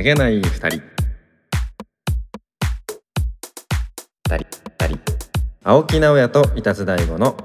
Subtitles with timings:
[0.00, 0.82] 投げない二人。
[4.30, 4.46] 二人。
[4.80, 4.98] 二人。
[5.62, 7.36] 青木直也と板津大吾の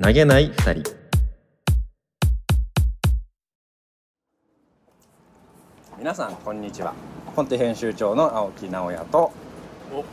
[0.00, 0.84] 投げない二人。
[5.98, 6.94] 皆さんこんにちは。
[7.34, 9.32] コンテ編集長の青木直也と。
[9.92, 10.04] お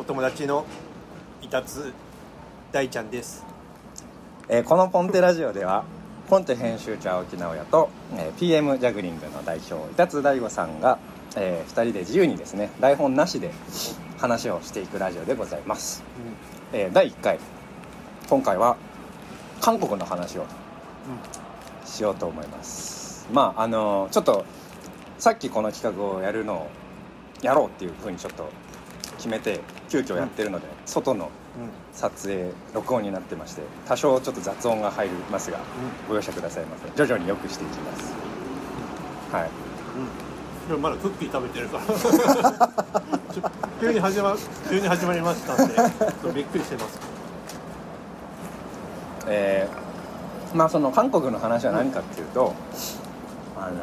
[0.00, 0.64] お友達の
[1.42, 1.92] イタツ
[2.72, 3.44] 大ちゃんです。
[4.48, 5.84] えーこのポンテラジオでは
[6.28, 10.98] コンテ編集長青木直也と、えー PM ジャグリングの代表板津大吾さんが、
[11.36, 13.50] え2人で自由にですね台本なしで
[14.18, 16.02] 話をしていくラジオでございます、
[16.72, 17.38] えー第1回
[18.30, 18.78] 今回は
[19.60, 20.46] 韓国の話を
[21.84, 23.28] しようと思います。
[23.30, 24.46] まああのちょっと
[25.18, 26.70] さっきこの企画をやるのを
[27.42, 28.48] やろうっていうふうにちょっと
[29.18, 31.30] 決めて急遽やってるので、外の
[31.92, 35.58] 撮影録音になってまして多少ちょっと雑音が入りますが
[36.08, 36.90] ご容赦くださいませ。
[36.96, 38.12] 徐々に良くしていきます。
[39.32, 39.50] はい。
[40.64, 40.68] うん。
[40.68, 42.68] でもまだクッキー食べてるから。
[43.32, 43.42] ち ょ
[43.80, 44.36] 急に始ま
[44.68, 46.98] 急に始まりましたんでちょっとびっくりしてます。
[49.28, 49.84] えー
[50.56, 52.54] まあその韓国の話は何かっていうと、
[53.58, 53.74] あのー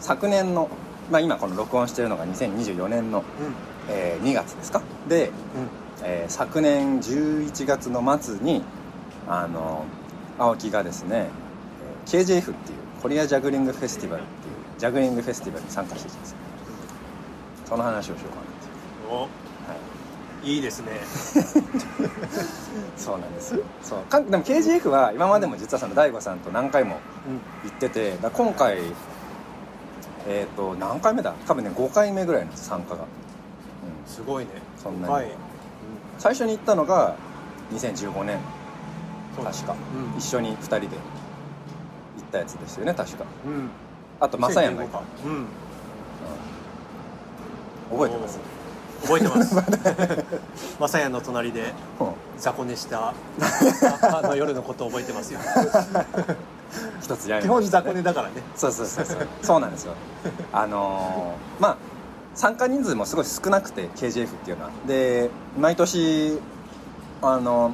[0.00, 0.68] 昨年の、
[1.10, 3.24] まあ、今この録音してるのが2024年の、
[3.88, 4.82] えー2月ですか？
[5.08, 5.30] で、
[6.02, 8.62] えー昨年11月の末に
[9.28, 9.84] あの
[10.38, 11.28] 青木がですね
[12.06, 16.36] えー KJF っていうコリアジャグリングフェスティバルっていうジャグリングフェスティバルに参加してきたんですよ。
[17.66, 19.28] その話をしようかなっていうおは
[20.44, 20.48] い。
[20.54, 20.92] いいですね。
[22.96, 23.54] そうなんです。
[23.56, 24.00] よそう。
[24.02, 26.98] かんでも KGF は今までも実はその大悟さんと何回も
[27.64, 28.78] 行っててだから今回
[30.28, 31.34] えっ、と何回目だ？
[31.48, 33.06] 多分ね5回目ぐらいなんです参加が、うん、
[34.06, 34.50] すごいね。
[34.82, 35.14] そんなに。
[35.14, 35.30] はい、
[36.18, 37.14] 最初に行ったのが
[37.72, 38.38] 2015年。
[39.36, 39.74] 確か、
[40.12, 40.18] うん。
[40.18, 40.90] 一緒に2人で行っ
[42.32, 43.24] たやつですよね確か。
[43.46, 43.68] うん。
[44.18, 45.04] あとマサヤンがいた、2015か。
[45.26, 45.46] うん。
[47.98, 48.38] 覚えてます？
[49.02, 49.54] 覚えてます。
[50.80, 52.08] まさやの隣でうん。
[52.38, 53.12] 雑魚寝した
[54.18, 55.40] あの夜のことを覚えてますよ。
[57.02, 58.34] 一つやり基本雑魚寝だからね。
[58.56, 59.18] そうそうそうそう。
[59.42, 59.92] そうなんですよ。
[60.52, 61.76] あのーまあ
[62.36, 64.70] 参加人数もすごい少なくて KGF っていうのは。
[64.86, 66.38] で毎年
[67.22, 67.72] あの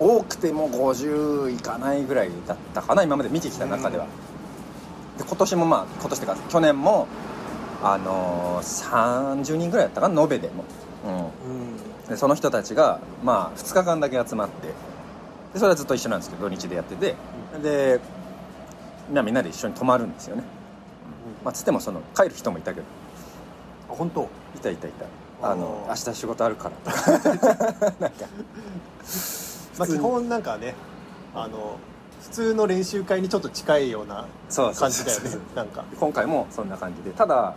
[0.00, 4.06] 多くても50いかないぐらいだったかな今まで見てきた中では、
[5.18, 7.06] で今年もまあ今年っていうか去年も
[7.82, 10.64] あのー30人ぐらいだったかな延べでも、
[11.04, 12.08] うん、うん。
[12.08, 14.68] でその人たちがまあ2日間だけ集まって
[15.52, 17.14] でそれはずっと一緒なんですけど土日でやってて。
[17.62, 18.00] で
[19.12, 20.44] まあみんなで一緒に泊まるんですよね、
[21.44, 22.86] まあ、つってもその帰る人もいたけど。
[22.86, 22.99] あ
[23.94, 24.28] 本当？
[24.56, 24.90] いたいたい。
[25.40, 26.92] たあの明日仕事あるから。
[26.92, 27.10] とか。
[28.00, 28.26] なんか
[29.78, 30.74] まあ、基本なんかね
[31.34, 31.78] あの
[32.22, 35.84] 普通の練習会にちょっと近いような感じだよねなんか。
[35.98, 37.10] 今回もそんな感じで。
[37.12, 37.54] ただ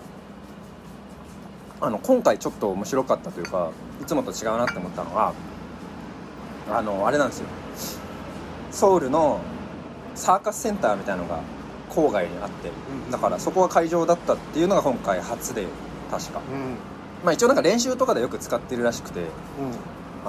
[1.81, 3.71] あの今回ちょっと面白かったというか
[4.01, 5.33] いつもと違うなって思ったのは
[6.71, 7.47] あのあれなんですよ。
[8.71, 9.41] ソウルの
[10.15, 11.41] サーカスセンターみたいなのが
[11.89, 13.11] 郊外にあってうん。
[13.11, 15.67] だからそこが会場だったっていうのが今回初で
[16.11, 16.39] 確か。
[16.39, 16.75] うん。
[17.23, 19.27] まあ一応なんか練習とかでよく使ってるらしくてうん。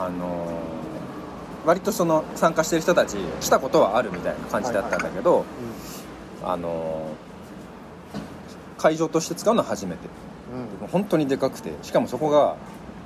[0.01, 0.85] あのー
[1.67, 5.47] 割とその参加してる人たち来たことはあるみたいな感じだったんだけど、
[6.43, 10.01] あのー会場として使うのは初めて。
[10.83, 10.89] うん。
[10.89, 12.57] 本当にでかくてしかもそこが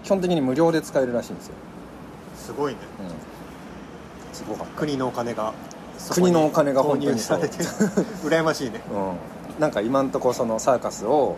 [0.03, 1.55] 基本的に無料で使えるらしいんですよ、
[2.37, 2.79] すごいね。
[3.01, 4.73] うん、すごかった。
[4.81, 5.55] 国のお金が
[6.11, 7.59] 国のお金が投本当に入されて
[8.25, 8.81] 羨ましいね。
[8.91, 11.37] うん、なんか今んとこそのサーカスを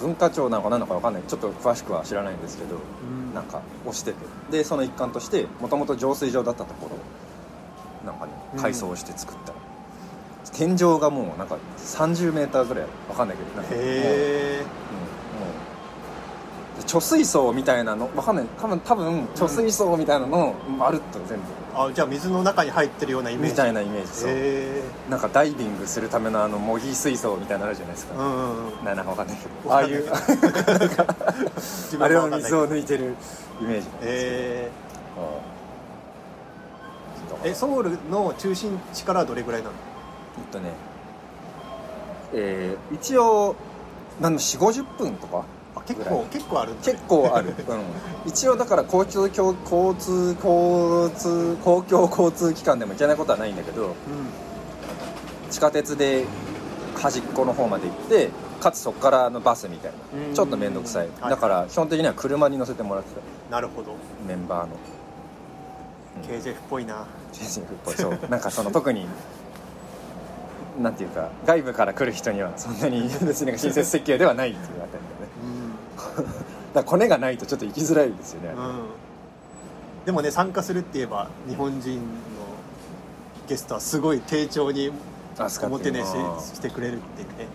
[0.00, 1.22] 文化庁なのか何なのか分かんない。
[1.28, 2.76] ちょっと詳しくは知らないんですけど
[3.34, 4.18] なんか押してて。
[4.50, 6.98] でその一環としてもともと浄水場だったところを
[8.06, 8.60] なんかねうん。
[8.60, 9.52] 改装して作った、
[10.52, 12.86] 天井がもうなんか 30m ぐらい。
[13.08, 13.74] 分かんないけどなんか。
[13.74, 13.90] もううん
[16.86, 18.46] 貯水槽みたいなの分かんない。
[18.60, 23.50] 多分多分貯水槽みたいなのまるっと全部、あじゃあ水の中に入ってるようなイメージ。
[23.50, 24.30] みたいなイメージそう。
[24.30, 28.84] へなんかダイビングするためのあの模擬水槽みたいなのあるじゃないですか、えうんうんうん。
[28.84, 29.74] ななんか分かんないけど。
[29.74, 30.04] ああいう。
[31.58, 33.14] 自あれを水を抜いてる
[33.60, 34.70] イメージなんですけど、え。
[35.16, 39.72] うんーえソウルの中心地からどれぐらいなの？
[40.38, 40.70] えっとね。
[42.32, 43.56] えー一応
[44.20, 45.42] なん4 5 0分とかあ
[45.94, 46.78] 結構結構あるね。
[46.82, 53.90] 結構ある、 うん、一応だから交通交交通交通公共交通機関でも行けないことはないんだけどう
[55.50, 56.24] 地下鉄で
[56.96, 60.30] 端っこの方まで行ってかつそこからのバスみたいうん。
[60.30, 61.08] なちょっと面倒くさい。
[61.20, 61.30] はい。
[61.30, 63.20] だから基本的には車に乗せてもらってた。
[63.20, 63.94] んなるほど。
[64.28, 64.76] メンバーの。
[66.28, 67.06] KJF っぽいな。
[67.32, 67.94] JSF っぽい。
[67.94, 68.18] そう。
[68.28, 69.06] なんかその特に
[70.80, 75.02] なんていうか外部から来る人にはそんなに 別に親切設計ではないっていうあたり
[76.74, 78.72] だコネがないとちょっと行きづらいですよね、うん、うん、
[80.04, 82.02] でもね参加するって言えば日本人の
[83.48, 84.92] ゲストはすごい丁重に
[85.38, 86.08] おもてなし
[86.54, 87.46] してくれるって言って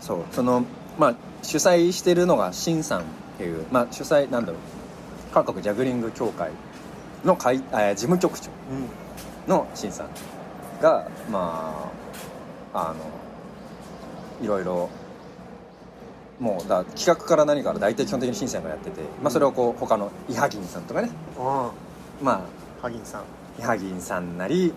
[0.00, 0.18] そう。
[0.32, 0.64] その
[0.98, 3.04] まあ主催してるのがシンさんっ
[3.38, 5.34] ていうまあ主催なんだろう。
[5.34, 6.50] 韓国ジャグリング協会
[7.24, 9.52] の会あ事務局長うん。
[9.52, 10.08] のシンさん
[10.80, 11.90] がま
[12.74, 12.96] ああの
[14.44, 14.90] いろいろ
[16.40, 21.10] もうだ企画から何から大体基本的にシンさんがやってて、まあ、それをこう他のイハギンさんとかね。
[21.38, 21.70] あ
[22.22, 23.20] まあハギンさん。
[23.22, 23.24] あ
[23.58, 24.72] イハギンさんなり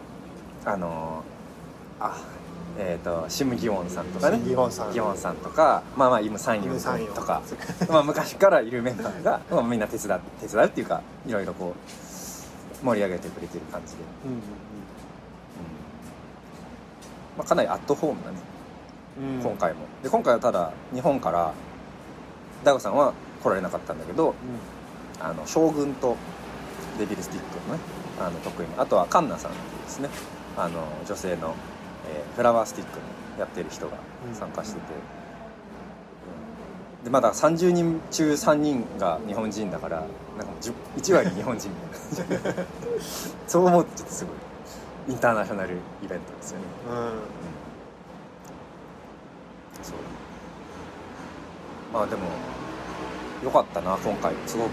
[0.65, 1.23] あの
[1.99, 2.17] あ
[2.79, 4.39] えっ、とシム・ギウォンさんとかね。
[4.43, 4.93] ギウォンさん。
[4.93, 7.41] ギウォンさんとかまあまあイム・サンユンさんとか。
[7.89, 11.75] まあ昔からいるメンバーが、まあ、みんな手伝手伝うっていうかいろいろこ
[12.81, 14.31] う盛り上げてくれてる感じで、うん。
[14.31, 14.39] うん。
[17.37, 18.37] まあ、かなりアットホームなね
[19.19, 19.35] うん。
[19.37, 19.79] うん今回も。
[20.03, 21.53] で今回はただ日本から
[22.63, 24.35] 大悟さんは来られなかったんだけど
[25.19, 26.15] あの将軍と
[26.99, 27.81] デビルスティックのね
[28.19, 30.09] あの得意なあとはカンナさんっていうですね。
[30.57, 31.55] あの女性の、
[32.13, 33.05] えーフラワースティックの
[33.39, 33.97] やってる人が
[34.33, 34.81] 参加してて、
[36.99, 37.03] うん。
[37.05, 39.99] でまだ30人中3人が日本人だから
[40.37, 42.63] なんかもう10 1割日本人みたいな。
[43.47, 44.35] そう思うとちょっとすごい
[45.09, 46.65] インターナショナルイベントですよね。
[46.89, 47.40] うん
[49.83, 49.95] そう
[51.93, 52.23] まあでも
[53.43, 54.33] よかったな今回。
[54.45, 54.69] すごく。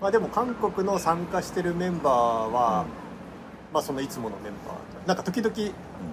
[0.00, 2.14] まあでも韓国の参加してるメンバー
[2.50, 2.86] は、
[3.72, 5.54] まあそのいつものメンバーなんか時々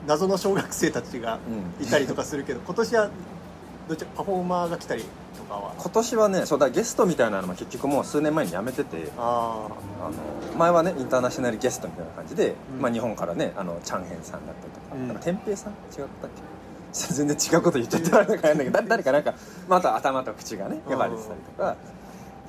[0.07, 1.39] 謎の小学生たちが
[1.79, 3.09] うん、いたりとかするけど 今年は
[3.87, 5.09] どっちパフォーマーが来たりと
[5.45, 9.67] かは今年はねそうだゲストみたいなのも結局もう数年前に辞めててあ
[10.01, 10.03] あ
[10.51, 12.81] の前はねインターナショナルゲストみたいな感じで、うん。
[12.81, 14.79] まあ、日本からねあのチャンヘンさんだったりと
[15.13, 15.21] か,、うん。
[15.21, 15.73] 天平さん？
[15.73, 16.55] 違ったっけ？
[17.13, 19.33] 全然違うこと言っちゃってられなんだけど誰誰かなんか、
[19.67, 21.75] まあ、あとは頭と口がね呼ばれてたりとか、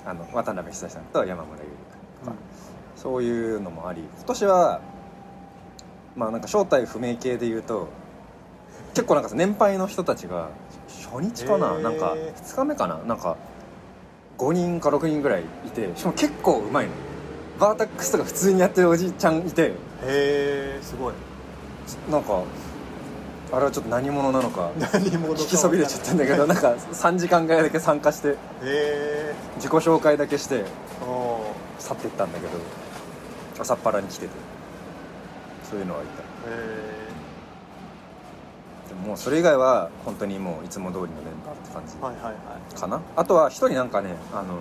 [0.04, 1.68] あの渡辺久志さんと山村優
[2.22, 2.36] あ、とか、
[2.94, 4.80] そういうのもあり今年は
[6.14, 7.88] まあなんか正体不明系で言うと
[8.94, 10.50] 結構なんかさ年配の人たちが
[11.02, 11.82] 初日かな、へー。
[11.82, 12.98] なんか2日目かな？
[13.06, 13.36] なんか
[14.38, 16.92] 5人か6人ぐらいいてしかも結構うまいの。
[17.58, 19.62] バータックスとか普通にやってるおじいちゃんいて。
[19.62, 19.72] へ
[20.02, 21.14] えすごい。
[22.10, 22.42] なんか
[23.52, 30.64] あれはちょっと何者なのか聞きそびれちゃったんだけど なんか3時間ぐらいだけ参加してへえ自己紹介だけして
[31.00, 31.44] お
[31.78, 32.52] 去ってったんだけど
[33.60, 34.32] 朝っぱらに来てて
[35.70, 36.50] そういうのはいた。
[36.50, 36.95] へで
[39.02, 42.30] ももうそれ以外は本当にもういつも通りのメンバーって感じえはいはいは
[42.74, 42.74] い。
[42.78, 43.00] かな。
[43.16, 44.58] あとは一人なんかねあの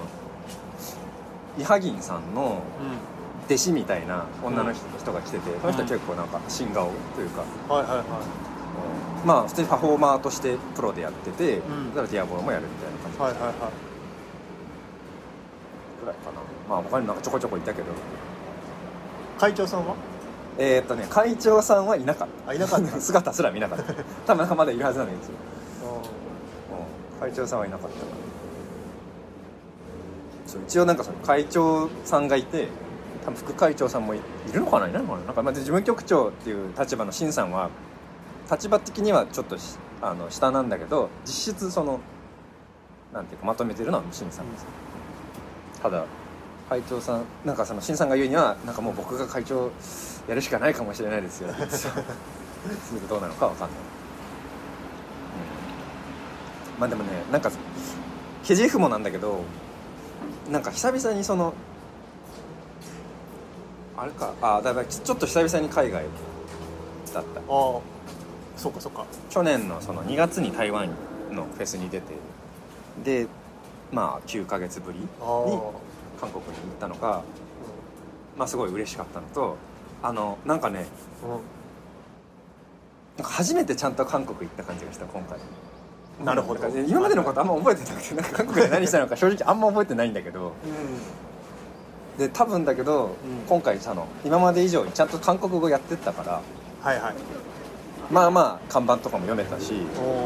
[1.57, 7.97] イハギンさんのう弟子みたいな女の人人が来てて、その人は結構なんか新顔というか、んはいはい。
[7.97, 8.03] は
[9.25, 11.89] まあ普通にパフォーマーとしてプロでやってて、うん。
[11.89, 13.17] だからディアボロもやるみたいな感じ。
[13.17, 13.71] いはいはいはい。
[16.01, 16.41] ぐらいかな。
[16.69, 17.87] まあ他になんかちょこちょこいたけど。
[19.37, 19.95] 会長さんは？
[20.57, 22.51] えーっとね会長さんはいなかった。
[22.51, 22.99] あいなかった。
[23.01, 23.93] 姿すら見なかった。
[24.25, 25.33] 多分なんかまだいるはずなんだけど
[27.23, 27.29] うん。
[27.29, 28.07] 会長さんはいなかったから。
[30.47, 32.67] そう一応なんかその会長さんがいて
[33.25, 34.21] 多分副会長さんもいい
[34.53, 35.25] るのかないないのかな。
[35.25, 37.69] なんかまあ事務局長っていう立場の新さんは
[38.49, 41.99] 立場的にはちょっとしあの下なんだけど実質その
[43.11, 44.65] なんていうかまとめてるのは新さんです。
[45.81, 46.05] ただ
[46.69, 49.71] 会長さんなんかその新さんが言うにはなんかもう僕が会長
[50.27, 51.49] やるしかないかもしれないですよ。
[51.49, 51.95] って言ってたそ
[52.95, 53.79] れでどうなのかわかんない、
[56.75, 57.51] うん、まあでもねなんか
[58.43, 59.41] ケジフもなんだけど
[60.51, 61.53] なんか久々にその
[63.97, 64.33] あれか。
[64.41, 66.03] あだからちちょっと久々に海外
[67.13, 67.39] だった。
[67.39, 67.45] ああ。
[68.57, 69.05] そうかそうか。
[69.29, 70.89] 去年のその2月に台湾
[71.31, 72.13] のフェスに出て
[73.03, 73.27] で
[73.91, 75.07] まあ9ヶ月ぶりに
[76.19, 77.21] 韓国に行ったのが
[78.37, 79.57] まあすごい嬉しかったのと
[80.03, 80.85] あのなんかね
[81.23, 81.29] うん
[83.17, 85.39] なんか初めてちゃんと韓国行った感じがした今回。
[86.23, 86.67] なるほど。
[86.87, 90.53] 今までのことあんま覚えてなくて なんか韓国で何したのか正直あんま覚えてないんだけど。
[92.17, 93.09] で多分だけど、ん。
[93.47, 96.41] 今回あの今まで以上にちゃんと韓国語やってったから
[96.81, 97.13] はいはい。
[98.11, 99.73] まあまあ看板とかも読めたし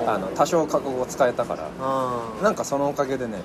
[0.06, 3.40] あの多少韓国語使えたからあなんかそのおかげでね、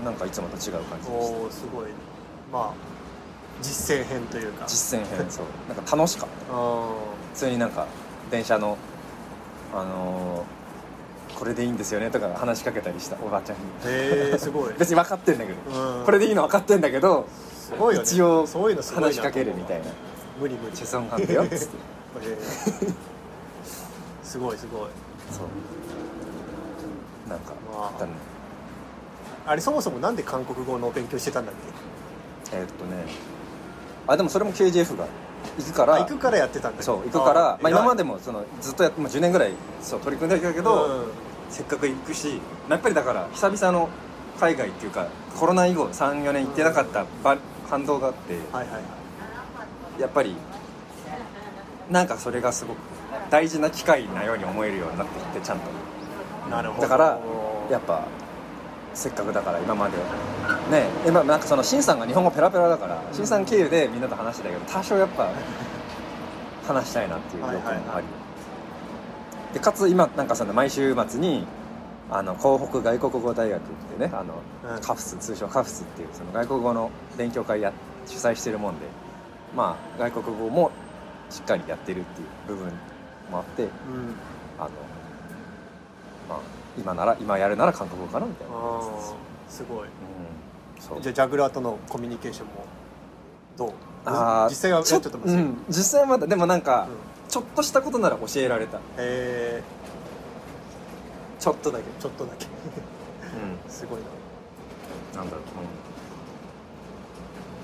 [0.00, 1.52] うん、なんかいつもと違う感じでした。
[1.52, 1.86] すごい。
[2.52, 2.91] まあ
[3.62, 4.66] 実践編というか。
[4.66, 5.46] 実践編そう。
[5.68, 6.52] なんか楽しかった。
[6.52, 6.94] あ
[7.32, 7.86] 普通になんか
[8.30, 8.76] 電車の
[9.74, 10.62] あのー
[11.38, 13.62] これでいいんですよねとか話しかけたりしたおばあちゃんに。
[13.84, 14.74] あへえすごい。
[14.78, 15.58] 別に分かってんだけど、
[15.98, 16.04] うん。
[16.04, 18.08] これでいいの分かってんだけどすごいよね。
[18.08, 19.86] 一応そういうの話しかけるみたいな。
[20.38, 20.76] 無理無理。
[20.76, 21.76] チェソンハンデよっつって。
[22.22, 22.94] えー。
[24.22, 24.90] すごいすごい。
[25.30, 25.40] そ
[27.26, 27.28] う。
[27.28, 27.86] なんかまあ。
[27.88, 28.12] あったね。
[29.46, 31.54] あれそもそもなんで韓国語の勉強してたんだっ
[32.50, 32.56] け？
[32.56, 33.04] えーっとね
[34.06, 35.06] あでもそれも KJF が
[35.58, 35.94] 行くから。
[35.94, 36.82] あ行くからやってたんだ。
[36.82, 37.58] そう行くから。
[37.62, 41.06] まあ、今まででもそのずっとやって、まあ、10年ぐらいそう取り組んできたけど、
[41.50, 43.88] せっかく行くし、まあやっぱりだから久々の
[44.40, 47.36] 海外っていうかコロナ以後34年行ってなかったば
[47.68, 48.80] 反動があってはいはいは
[49.98, 50.00] い。
[50.00, 50.34] やっぱり
[51.90, 52.78] なんかそれがすごく
[53.30, 55.64] 大事な機会なように思えるようになってきてちゃんと。
[56.50, 56.82] なるほど。
[56.82, 57.20] だから
[57.70, 58.06] やっぱ
[58.94, 59.96] せっかくだから今まで。
[60.70, 65.28] ね今なんかそのシンさんが日本語ペラペラだからシンさん経由でみんなと話してたけど多少やっぱ
[66.66, 67.76] 話したいなっていう欲もあり、はい。
[67.76, 68.04] はいはい
[69.52, 71.46] でかつ今なんかその毎週末に
[72.10, 73.62] あの港北外国語大学っ
[73.98, 74.42] てねあの、
[74.76, 74.80] うん。
[74.80, 77.72] カフス通称カフスっていうその外国語の勉強会や
[78.06, 78.86] 主催してるもんで
[79.54, 80.70] まあ外国語も
[81.30, 82.72] しっかりやってるっていう部分
[83.30, 83.70] もあってうん。
[84.58, 84.70] あの
[86.28, 88.54] まあ今なら今やるなら韓国語かなみたいな。
[89.48, 89.88] すごい。
[89.88, 91.02] うん。
[91.02, 92.64] じゃあジャグラーとのコミュニケーションも
[93.56, 93.72] どう？
[94.04, 97.28] あー実際はちょっとうん、実際はまだでもなんか、うん。
[97.28, 98.80] ちょっとしたことなら教えられた。
[98.98, 99.62] え
[101.38, 101.84] ちょっとだけ。
[101.84, 102.46] ーちょっとだけ。
[102.46, 102.50] うん。
[103.70, 103.98] すごい
[105.14, 105.20] な。
[105.20, 105.44] なんだろう、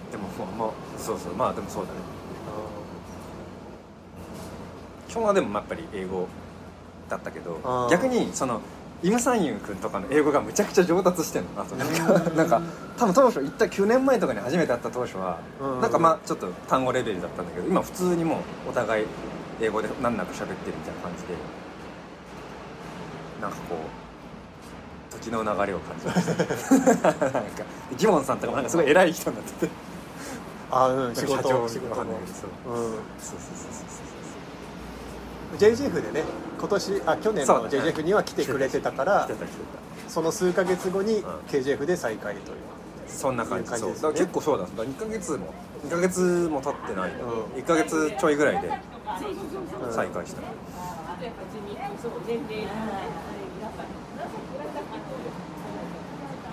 [0.07, 1.35] うん、でもまあまあそうそう。
[1.35, 1.99] まあでもそうだね。
[5.09, 6.29] 基本はでもやっぱり英語
[7.09, 8.61] だったけど逆にその
[9.03, 12.61] イム・サンユン君とかの英語がむちゃくちゃ上達してんのあとなんかなんか
[12.97, 15.81] 多分当初行った9年前とかに初めて会った当初はうん。
[15.81, 18.37] なんかまあちょっと単語レベルだったんだけど今普通にも
[18.67, 19.07] うお互い
[19.61, 21.35] 英語で難なく喋ってるみたいな感じで
[23.41, 27.11] なんかこう時の流れを感じました。
[27.11, 27.65] なんか
[27.97, 29.73] ジモンさんとかもなんかすごい偉い人になってて。
[30.71, 32.11] あーうん仕社長事仕事の。
[32.11, 32.19] うん。
[32.19, 32.21] そう
[32.69, 33.88] そうそうそう
[35.57, 36.25] JJF でね
[36.59, 37.91] 今年あ去年のそうだね。
[37.91, 39.29] JJF には来てくれてたから
[40.09, 41.23] その数ヶ月後にん。
[41.49, 42.59] KJF で再会という。
[43.07, 43.83] たそんな感じです。
[43.83, 44.65] だから結構そうだ。
[44.65, 45.55] だから2ヶ月も
[45.87, 47.63] 2ヶ月も経ってない、うん。
[47.63, 49.93] 1ヶ月ちょいぐらいでうん。
[49.93, 50.45] 再開した、い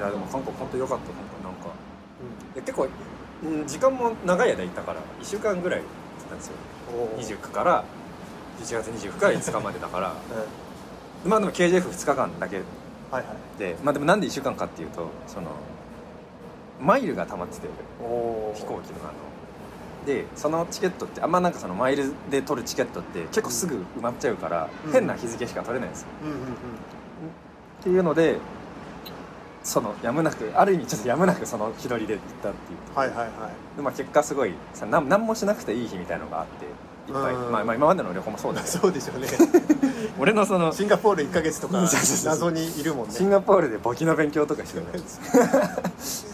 [0.01, 1.03] やでも韓国本当良かった
[1.47, 1.67] なんか
[2.55, 2.87] いや結構、
[3.43, 5.89] うん、時間も長い間いたから1週間ぐらいだっ
[6.29, 6.53] たんですよ。
[6.93, 7.83] うんおー29から
[8.63, 10.13] 11月29から5日までだから。
[11.23, 11.29] うん。
[11.29, 13.59] まあでも KJF2 日間だけはいはい。
[13.59, 15.47] でまあでもなんで1週間かっていうとその
[16.81, 17.67] マイルが溜まってて
[17.99, 19.25] 飛行機のあの。
[20.05, 24.91] でそのチケットってあんまなんかそのマイルで取るチケットって結構すぐ埋まっちゃうから、うん。
[24.91, 26.07] 変な日付しか取れないんですよ。
[26.23, 26.45] うんうんうん
[27.81, 28.39] っていうので
[29.63, 32.97] そのやむなくある意味ちょっとやむなくその日取りで行ったっていう。
[32.97, 33.29] はいはいはい。
[33.77, 36.65] で、まあ、結果すごいさなん何もしなくていい日みたいのがあって
[37.07, 39.27] いっぱい、うんまあ、まあ今までの旅行もそうだ そうでしょうね。
[40.19, 41.83] 俺のそのシンガポール1ヶ月とか
[42.25, 43.13] 謎にいるもんね。
[43.13, 45.03] シンガポールで簿記の勉強とかしてたね。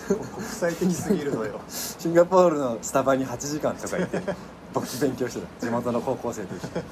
[0.08, 1.60] 国際的すぎるのよ。
[1.68, 4.22] シンガポールのスタバに8時間とか行って
[4.74, 5.66] 簿記勉強してた。
[5.66, 6.68] 地元の高校生と一緒。
[6.68, 6.86] に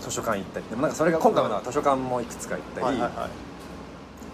[0.00, 0.66] 図書館行ったり。
[0.70, 3.28] でもなんかそれが今回は図書館もいくつか行ったり、はいはいは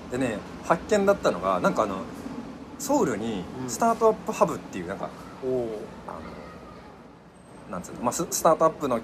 [0.08, 0.12] い。
[0.12, 1.96] でね発見だったのがなんかあの
[2.78, 3.70] ソウルにうん。
[3.70, 5.08] スタートアップハブっていうなんか、
[5.44, 6.35] おおあの
[7.70, 9.00] なんつうの、まあ、ススタートアップの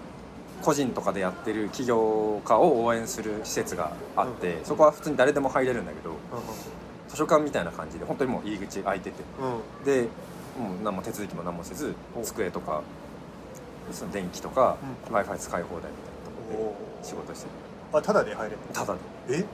[0.63, 6.15] 個人とかでやってる起業家を応援する施設があって、そこは普通に誰でも入れるんだけど
[7.09, 9.17] 図書館みたいな感じで本当にもう入り口開いてて。
[9.41, 9.85] うん。
[9.85, 10.09] で
[10.59, 12.83] もう何も手続きも何もせずお机とか
[13.91, 14.77] その電気とか
[15.09, 17.47] う w i f i 使い放題みたいなとこで仕事して
[17.93, 19.01] あただで入れるただで。
[19.39, 19.45] え？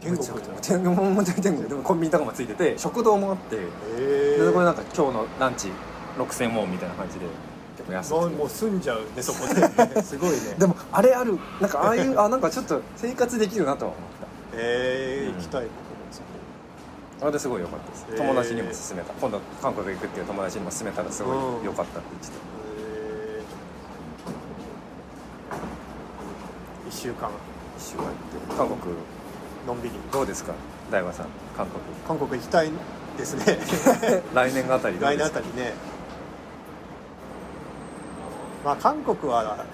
[0.00, 0.34] 天国じゃ。
[0.34, 1.68] ん天国も天国。
[1.68, 3.56] でもコンビニとかもついてて食堂もあって。
[3.98, 5.68] えでこれなんか今日のランチ
[6.18, 7.26] 6000ウォンみたいな感じで
[7.86, 8.36] 結構安くて。
[8.36, 9.46] もう住んじゃうねそこ
[9.94, 10.02] で。
[10.02, 10.36] すごいね。
[10.58, 11.38] でもあれある。
[11.60, 14.02] なんかああいうあなんかちょっと生活できるなとは思っ
[14.54, 15.36] えー、うん。
[15.36, 15.66] 行きたい
[17.22, 18.28] あれすごい良かったです、へー。
[18.28, 19.12] 友達にも勧めた。
[19.14, 21.64] 今度韓国行くっていう友達にも勧めたらすごいうん。
[21.64, 22.34] 良かったって言ってた。
[22.78, 27.30] えー、1週間。
[27.78, 28.56] 一週間行って。
[28.56, 28.94] 韓国？
[29.66, 29.94] のんびり。
[30.12, 30.52] どうですか？
[30.90, 31.26] 大和さん
[31.56, 31.80] 韓国。
[32.06, 32.70] 韓国行きたい
[33.16, 33.58] ですね。
[34.34, 35.40] 来年あたりどう来ですか？
[35.40, 35.72] 年あたりね
[38.66, 39.64] まあ韓国は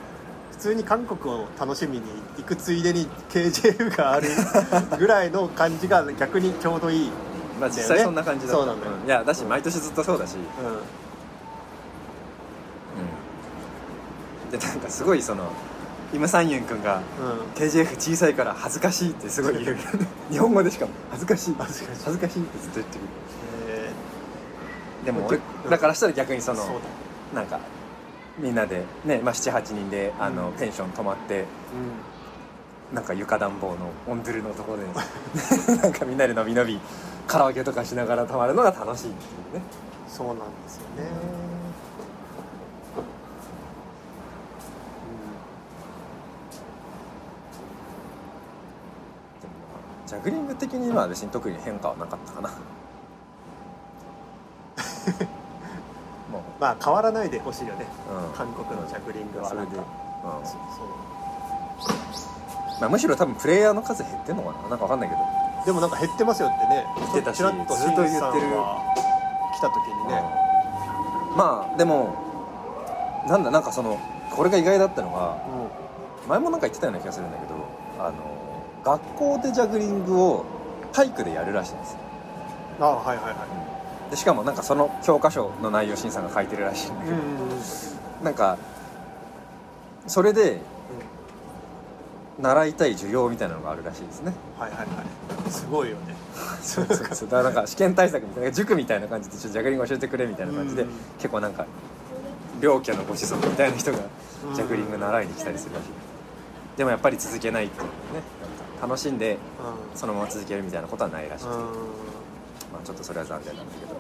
[0.50, 2.02] 普通に韓国を楽しみに
[2.37, 4.28] 行くついでに KJF がある
[5.00, 7.11] ぐらいの感じが逆にちょうどいい、
[7.58, 8.52] まあ実際そんな感じだ。
[8.52, 10.37] そうなんだよいやだし毎年ずっとそうだし、う
[14.52, 15.50] でなんかすごいその
[16.12, 16.99] イム・サンユン君がん。
[16.99, 17.02] うん、
[17.54, 19.76] KJF 小さいから恥ずかしいってすごい言う。
[20.30, 21.54] 日本語でしかも恥ずかしい。
[21.58, 22.00] 恥ずかしい。
[22.04, 23.08] 恥ずかしいってずっと言ってくる
[23.68, 23.90] え
[25.06, 25.70] でも俺うん。
[25.70, 26.72] だからしたら逆にそのそ
[27.34, 27.58] なんか
[28.38, 30.56] みんなでね、まあ、78人であの、うん。
[30.56, 34.86] ペンション泊まってうなんか床暖房のオンドゥルのところで
[35.80, 36.78] なんかみんなでのびのび
[37.26, 39.60] カラオケとかしながら泊まるのが楽しいっていうね。
[39.60, 39.62] ん
[40.08, 41.04] そうなんですよね。
[49.40, 52.50] でもまあジャグリング的には別に特に変化はなかったかな
[56.32, 59.84] もう、まあ変わらないでほしいよねうん、韓国のジャグリングはそれで、なん。
[59.84, 59.90] か
[60.40, 60.56] うんそう。
[62.80, 64.68] まあ、むしろ多分プレイヤーの数減ってんのかな。
[64.70, 65.20] なんかわかんないけど。
[65.66, 66.84] でもなんか減ってますよってね。
[66.96, 68.46] 言ってたしずっと言ってる。
[69.54, 70.22] 来た時にね。
[71.36, 72.14] まあでも
[73.28, 73.98] なんだなんかその
[74.30, 75.36] これが意外だったのが
[76.26, 77.54] う前もなんか言ってたような気がするんだけど
[77.98, 78.14] あの
[78.84, 80.44] 学校でジャグリングを
[80.92, 81.98] 体育でやるらしいんですよ。
[82.80, 83.34] んああはいはいはい
[84.12, 87.16] でしかもなんかその教科書の内容審査が書いてるらしいんだけど、
[88.23, 88.59] なんか
[90.07, 90.61] それで
[92.38, 94.35] 習いたい授業みたいなのがあるらしいですね。
[94.59, 95.50] はいはいはい。
[95.50, 96.14] すごいよね。
[96.61, 97.28] そうそうそう。
[97.31, 100.88] だからなんか試験対策みたいな塾みたいな感じでちょっとジャグリング教えてくれみたいな感じでうん。
[101.16, 101.64] 結構なんか
[102.61, 103.99] 両家のご子息みたいな人が
[104.50, 104.54] うん。
[104.54, 105.87] ジャグリング習いに来たりするらしい。
[106.76, 107.90] でもやっぱり続けないっていうね
[108.83, 109.38] 楽しんで
[109.95, 111.57] うそのまま続けるみたいなことはないらしくて、
[112.73, 113.91] まあ、ちょっとそれは残念なんだけど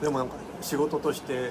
[0.00, 1.50] でもなんか仕事として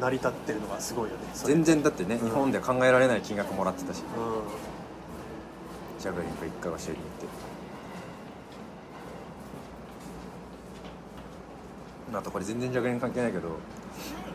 [0.00, 1.22] 成り立ってるのがすごいよね。
[1.32, 2.28] 全然だってねうん。
[2.28, 4.00] 日本では考えられない金額もらってたし。
[4.00, 4.02] う
[6.02, 6.96] ジャグリング一回教えに行って。
[12.14, 13.48] あとこれ全然ジャグリング関係ないけど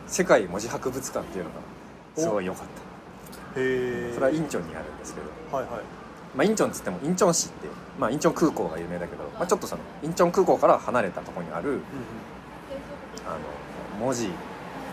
[0.06, 1.56] 世界文字博物館っていうのが
[2.16, 2.66] すごい良かっ
[3.54, 3.60] た。
[3.60, 4.12] んへえ。
[4.14, 5.82] それはインチョンにあるんですけど、はいはい。
[6.36, 11.82] まあ、インチョンっつってもインチョン市って、まあ、インチョン空港が有名だけど、まあ、ちょっとそのインチョン空港から離れたところにあるうんうん
[13.26, 13.38] あ
[14.00, 14.30] の文字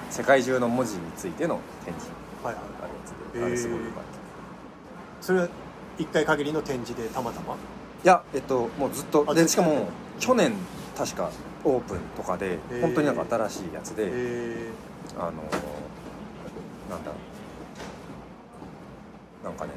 [0.09, 2.09] 世界中の文字についての展示。
[2.43, 2.63] はいはい。
[2.79, 5.25] があるやつで、へーあれすごい良かった。
[5.25, 5.47] それは
[5.97, 7.55] 一回限りの展示でたまたま？
[7.55, 7.57] い
[8.03, 10.53] やえっともうずっとでしかも去年
[10.97, 11.29] 確か
[11.63, 12.81] オープンとかでー。
[12.81, 14.69] 本当になんか新しいやつで、へえ
[15.17, 15.31] あの
[16.89, 17.11] なんだ
[19.43, 19.71] なんかね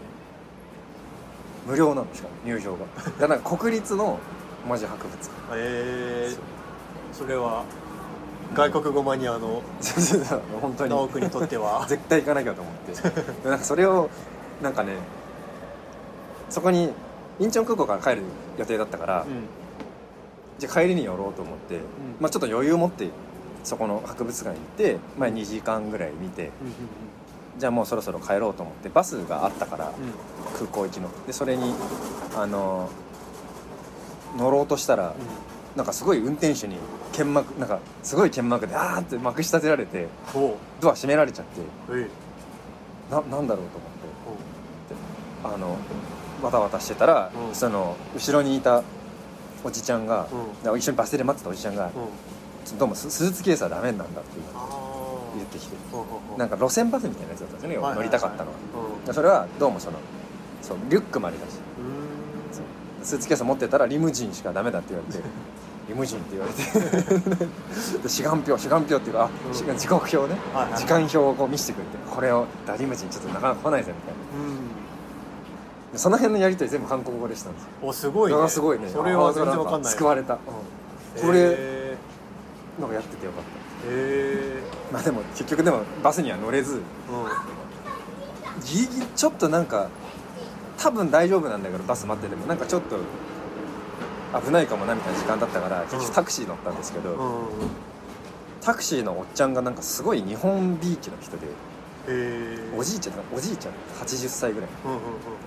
[1.66, 2.86] 無料なのしかも入場が。
[2.94, 4.18] だからなんか国立の
[4.66, 5.30] 文字博物館。
[5.56, 6.36] へえ
[7.12, 7.64] それは
[8.54, 9.62] 外国語マニアの
[10.60, 10.90] 本当に。
[10.90, 11.84] 直君にとっては。
[11.88, 12.92] 絶対行かなきゃと思って。
[13.42, 14.10] でなんかそれを
[14.62, 14.92] なんかね
[16.50, 16.92] そこに
[17.38, 18.22] インチョン空港から帰る
[18.58, 19.46] 予定だったから、うん。
[20.58, 21.80] じゃあ帰りに寄ろうと思って、
[22.20, 23.08] まあ、ちょっと余裕を持って
[23.64, 26.74] そこの博物館に行って、まあ、2時間ぐらい見てうんうん
[27.58, 30.54] じゃあもうそろそろ帰ろうと思ってバスがあったからうん。
[30.54, 31.08] 空港行きの。
[31.26, 31.74] でそれに
[32.36, 32.88] あの
[34.38, 35.14] 乗ろうとしたら
[35.76, 36.76] なんかすごい運転手に
[37.12, 40.06] 剣幕なんかすごい剣幕であーってまくし立てられて
[40.80, 41.60] ドア閉められちゃって
[41.92, 42.08] え
[43.10, 43.14] え。
[43.14, 43.90] ななんだろうと思っ
[44.88, 44.94] て。
[45.44, 45.76] あの
[46.42, 47.54] わたわたしてたら、うん。
[47.54, 48.82] その後ろにいた
[49.64, 50.26] おじちゃんが、
[50.64, 54.20] う一緒にバス停で待ってたおじちゃんがうん「どうもススーツケースはダメなんだ」って
[55.36, 55.76] 言ってきて。
[56.36, 58.50] なんか路線バスみたいなやつだったんですよね、乗りたかったの
[59.06, 59.12] は。
[59.12, 59.98] それはどうもその
[60.62, 61.58] そうリュックまでだし
[63.02, 65.22] スーツケース持ってたらリムジンしかダメだって言われて
[65.88, 67.46] リムジンって言われて。
[68.02, 69.78] で志願票志願票っていうかあ、うん。
[69.78, 74.54] 時刻表ね、はいはい時間表をこう見せてくれてこれをだリムジンちょっとなかなか来ないぜみたいな。
[74.54, 75.92] ーん。
[75.92, 77.68] でその辺のやり取り全部韓国語でしたんですよ。
[77.82, 78.48] おすごいね。
[78.48, 78.88] すごいね。
[78.88, 81.22] それは全然わかんない救われた、うん。
[81.26, 81.96] これへ
[82.80, 83.44] なんかやっててよかっ
[83.86, 86.80] えへたまあでも結局でもバスには乗れず。
[87.10, 87.62] え
[88.64, 89.88] ギリギリちょっとなんか
[90.82, 92.96] 多分大丈夫なんだけどバス待っててもなんかちょっと
[94.44, 97.48] 危ないかもなみたいな時間だったから結局タクシー乗ったんですけど、
[98.62, 101.50] タクシーのおっちゃんがなんかすごい日本びいきの人でへ
[102.08, 104.70] えおじいちゃんおじいちゃん80歳ぐらい。
[104.86, 105.00] うんうんう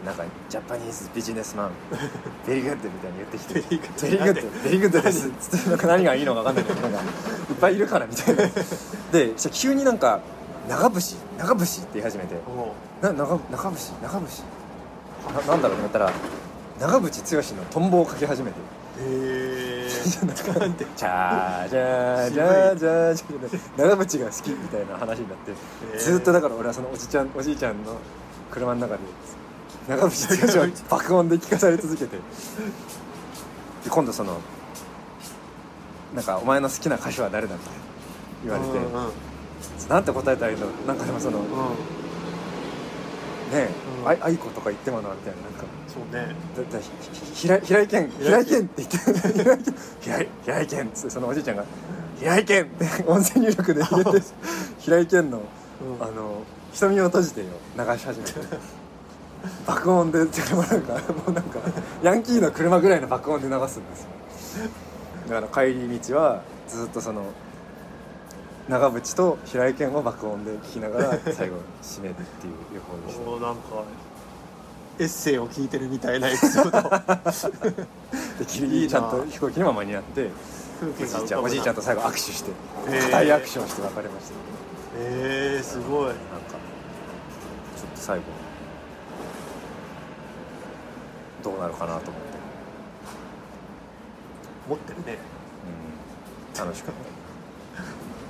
[0.03, 0.05] ん。
[0.05, 1.71] なんか Japanese businessman
[2.47, 5.11] very good みたいに言ってきて very good。very good で？
[5.11, 5.29] す。
[5.49, 8.43] つってなんか何がいいのか分かんないけどなんかいっぱいいるからみたいな。
[9.11, 10.19] で急になんか
[10.69, 12.35] 長渕長渕って言い始めて。
[13.01, 14.43] な長長渕長渕
[15.33, 16.11] ななんだろうと思ったら
[16.79, 18.57] 長渕剛のトンボをかけ始めて
[18.99, 19.75] へえ
[20.59, 27.93] なんて「チャージャージャージャージャー」長渕が好きみたいな話になってずっとだから俺はそのおじちゃんおじいちゃんの
[28.51, 28.99] 車の中で
[29.87, 32.21] 長渕剛を爆音で聞かされ続けてで
[33.89, 34.37] 今度その
[36.13, 37.69] なんか「お前の好きな歌手は誰だ?」って
[38.43, 39.09] 言われて、うんうん
[39.89, 41.45] なんて答えたらいいのなんかでもそのうん
[43.51, 45.65] ねうんあい愛子とか言ってもなみたいななんか。
[45.87, 46.35] そうね。
[46.55, 48.07] だだひひ平井平井堅。
[48.19, 48.97] 平井堅って言って。
[49.33, 51.65] 平井堅平井平井堅っつってそのおじいちゃんが
[52.19, 54.25] 「平井堅!」って音声入力で 入れて
[54.79, 55.41] 平井堅の
[55.99, 56.03] うん。
[56.03, 56.41] あの
[56.71, 58.33] 瞳を閉じてよ流し始めて。
[59.67, 61.59] 爆音でてかもうなんかもうなんか
[62.01, 63.79] ヤンキーの車ぐらいの爆音で流すんですよ。
[65.29, 67.23] だから帰り道はずっとその
[68.67, 73.25] 長渕と平井堅を爆音で聞きながら最後締めるっていう旅行でした。
[73.25, 73.61] もうなんか
[74.97, 76.89] エッセイを聞いてるみたいなエピソード。
[78.39, 80.29] でギリギリちゃんと飛行機にも間に合って
[80.81, 82.51] おじいちゃんおじいちゃんと最後握手して
[82.89, 84.33] 固い握手をして別れました。
[84.97, 86.05] えー、すごい。
[86.07, 86.19] なんか
[87.77, 88.23] ちょっと最後
[91.43, 92.37] どうなるかなと思って、
[94.69, 95.19] 持ってるね。
[96.55, 97.14] うん、楽しかった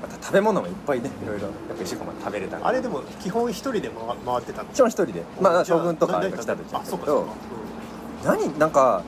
[0.07, 4.69] また食べ物もいっぱいねいろいろやっぱ石窯で食べれたあれでも基本一人で回回ってたの？
[4.69, 5.23] 基本一人で。
[5.41, 7.33] まあ将軍とかが何来た時だあけどそうかそうか、
[8.23, 9.03] 何なんか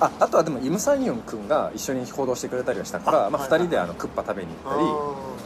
[0.00, 3.60] ああとはでもイム・サンヨン君が一緒に行動してくれたりはしたからまあ、あはいはい。
[3.60, 4.84] 2人であのクッパ食べに行ったり。
[4.84, 4.86] う
[5.32, 5.36] ん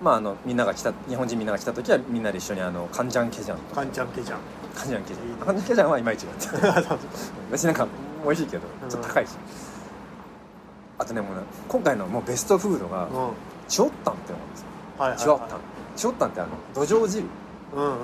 [0.00, 4.38] まあ、あのみんなが来た日本人みんなが来た時はみんなで一緒にあのカンジャンケジャンあカンちゃん系じゃん
[4.72, 5.44] カンジャンケジャン。
[5.44, 6.32] カンジャンケジャンはいまいちだ
[6.80, 6.96] った。
[7.50, 7.88] 別に なんか
[8.24, 8.88] 美味しいけどうん。
[8.88, 9.30] ちょっと高いし、
[10.98, 13.08] あとねもうね今回のもうベストフードが
[13.68, 14.66] チオッタンってのなんですよ。
[14.98, 15.58] はいはいチオッタン。
[15.96, 17.24] チオッタンってあの土壌汁。
[17.74, 17.96] うんうんうん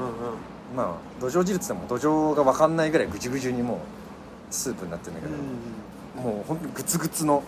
[0.77, 3.79] まあ土壌汁っつっても土壌が分かんないぐらいぐじゅぐじゅにもう
[4.51, 7.43] スープになってるんだけど、もうほんとグツグツの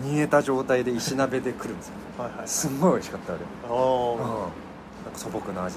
[0.00, 1.94] 煮えた状態で石鍋で来るんですよ。
[2.18, 2.48] はいはい。
[2.48, 3.42] すんごい美味しかったあれ。
[3.64, 3.74] あうん。
[3.74, 5.76] ーなんか素朴な味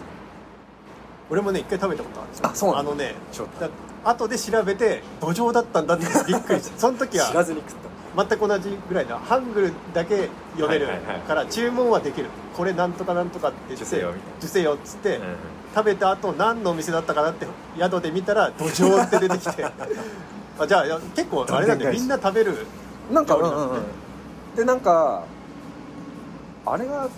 [1.30, 2.50] 俺もね一回食べたことあるんですよ。
[2.50, 3.69] あそうなのあのねチオッタン。
[3.69, 3.76] だ
[4.12, 6.80] 後で調べて土壌だったんだってびっくりした。
[6.80, 7.28] その時は。
[7.28, 10.88] 知らずに食った全く同じぐらいのハングルだけ読める
[11.28, 12.30] から注文はできる。
[12.56, 15.23] これなんとかなんとかって言って受精よっつって、うん
[15.75, 17.45] 食べた後何のお店だったかなって
[17.78, 19.65] 宿で見たら土壌って出てきて。
[20.58, 22.65] あじゃあ結構あれなんでみんな食べる
[23.12, 23.82] なんか、うんうんうん、
[24.56, 25.23] でなんか
[26.65, 27.10] あれが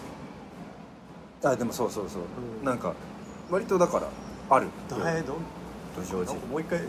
[1.44, 2.22] あでもそうそうそう、
[2.62, 2.66] うん。
[2.66, 2.94] なんか
[3.52, 4.08] 割とだから
[4.50, 4.70] ある。
[4.90, 5.36] だえど
[6.04, 6.80] 土壌もう一回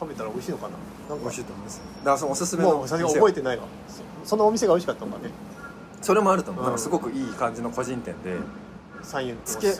[0.00, 0.74] 食べたら美味しいのかな
[1.08, 1.24] なんか。
[1.24, 1.80] 美味しいと思います。
[1.98, 3.64] だからそのおすすめのもう覚えてないわ。
[4.24, 5.30] そそのお店が美味しかったのかね。
[6.02, 6.68] それもあると思う、うん。
[6.68, 8.36] なんかすごくいい感じの個人店で。
[9.02, 9.72] 三円つけ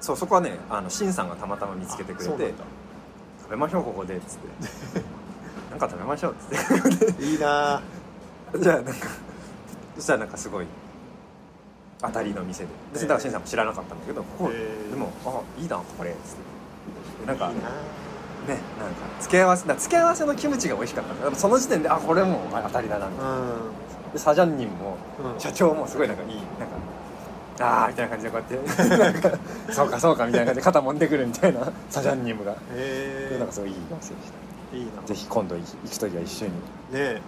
[0.00, 2.64] そうそこはねあのシンさんがたまたま見つけてくれてそうなんだ
[3.42, 5.02] 「食べましょうここで」っつって
[5.70, 7.22] 「なんか食べましょう」っつって。
[7.24, 7.82] いいな
[8.56, 8.92] じゃあなんか
[9.96, 10.66] そしたらなんかすごい
[12.00, 12.68] 当たりの店で。
[12.92, 14.90] 別にだからシンさんも知らなかったんだけど、ここへー。
[14.90, 16.42] でも「あいいなこれ」っつって。
[17.22, 17.70] でなんかいいな
[18.48, 21.20] ねなんか付け合わせだ付け合わせのキムチが美味しかったの。
[21.20, 23.06] やっぱその時点であこれもうあ当たりだな。
[23.08, 24.96] みたいなうでサジャンニンも、
[25.34, 25.40] うん。
[25.40, 26.44] 社長もすごいなんかいいなんか
[27.60, 29.38] ああみたいな感じでこうやって なんか
[29.70, 34.32] そうかそうかみたいな感じで肩揉んでくるみたいなサジャンニムが、んへでなんかすごいいい店でし
[34.74, 34.92] えいいな。
[35.02, 36.52] たぜひ今度行く時は一緒に。
[36.52, 36.58] ね
[36.92, 37.20] え。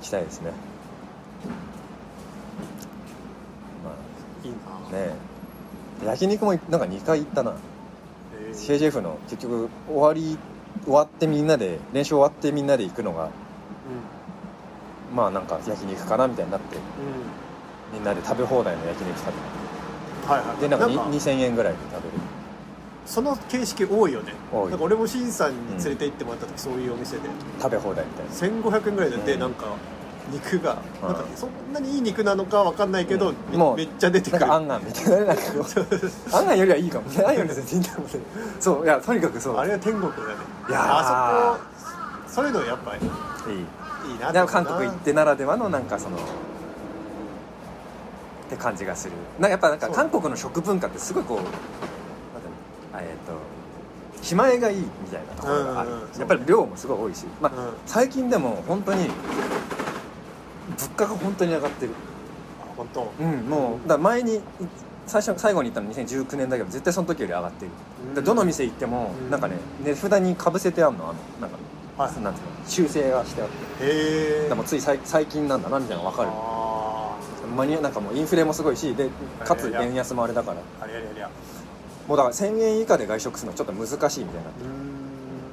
[0.00, 0.52] 行きたいですね。
[3.84, 3.90] ま
[4.44, 4.56] いいな。
[4.88, 5.14] あね
[6.02, 6.06] え。
[6.06, 7.52] 焼肉もなんか2回行ったな
[8.66, 10.38] KJF の結局終わり
[10.84, 13.30] 終わってみんなで練習終わってみんなで行くのが
[15.14, 16.82] まあなんか焼肉かなみたいになってうん
[17.94, 19.68] みんなで食べ放題の焼肉食べてうん
[20.28, 20.60] はいはい。
[20.60, 22.20] でなんかになんか2000円ぐらいで食べれる。
[23.06, 24.34] その形式多いよね。
[24.52, 27.22] なんか俺もシンさんに連れて行ってもらった時、そういうお店で。
[27.58, 28.58] 食べ放題みたいな。
[28.60, 29.40] 1500円ぐらいで、でうん。
[29.40, 29.64] なんか
[30.32, 31.08] 肉が、うん。
[31.08, 34.52] なんかそんなにいい肉なのかわかんないけど、もうめっちゃ出てくる。
[34.52, 35.16] あんあんみたいな。
[35.18, 37.10] ねなんかこうあんあんよりはいいかも。
[37.10, 38.14] ねあんより全然いいかもね
[38.60, 39.56] そういやとにかくそう。
[39.56, 40.22] あれは天国だね。
[40.68, 40.82] いやー。
[40.84, 41.58] あ
[42.28, 43.00] そこそういうのやっぱり
[43.54, 43.60] いい。
[44.12, 46.20] いいなで韓国行ってならではのなんかそのっ
[48.50, 49.12] て感じがする。
[49.38, 51.38] なやっぱなんか韓国の食文化ってすごいこう
[52.96, 53.32] えっ、と
[54.22, 57.72] 気前がいいみたいなところがある、やっぱり量もすごい多いし、まあうん。
[57.86, 59.08] 最近でも本当に
[60.76, 61.92] 物価が本当に上がってる。
[62.60, 63.12] あ本当。
[63.20, 64.40] うんもうだ前に
[65.06, 67.70] 最初最後に行ったの2019年だけど絶対その時より上がってる、
[68.14, 69.30] でどの店行ってもうん。
[69.30, 71.56] なんかね値札にかぶせてあんのあのなんか、
[71.96, 72.22] はい。
[72.22, 73.54] なんていうの修正がしてあって。
[73.54, 76.28] へえでもつい最最近なんだなみたいなの分かる。
[76.32, 77.16] あ
[77.56, 79.08] マニアなんかもうインフレもすごいしで
[79.44, 80.58] かつ円安もあれだから。
[80.58, 81.30] ーあれやりゃやりゃ。
[82.06, 84.66] もうだから1000円以下で外食するのちょっと難しいみたいなうー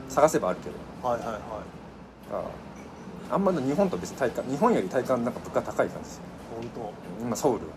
[0.09, 0.11] ん。
[0.11, 1.09] 探せばあるけど。
[1.09, 1.37] はいはいはい。
[1.37, 1.39] あ
[2.33, 2.41] あ
[3.37, 6.23] んまり日本と別に体感日本より体感なんか物価高い感じですよ。
[6.55, 6.69] 本
[7.19, 7.25] 当。
[7.25, 7.59] 今ソウル。
[7.59, 7.73] は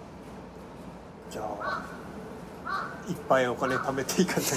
[1.30, 1.82] じゃあ
[3.08, 4.42] いっぱいお金貯めていかない。
[4.42, 4.48] と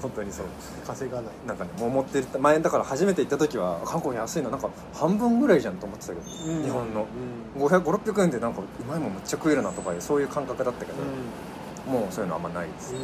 [0.02, 0.46] 本当にそう。
[0.86, 1.32] 稼がない。
[1.46, 6.62] なんかねもう思ってる前だから初めて行った時は韓国安いのなんか半分ぐらいじゃんと思ってたけど、うん。
[6.62, 7.06] 日本の。
[7.56, 7.62] うん。
[7.64, 10.98] 500600円でなんかうまいもんめっちゃ食えるなとかそういう感覚だったけど、
[11.90, 12.94] もうそういうのあんまないです、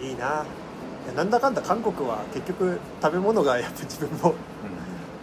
[0.00, 0.44] いいな
[1.16, 4.34] なんだかんだ韓国は結局食べ物がやっぱ自分も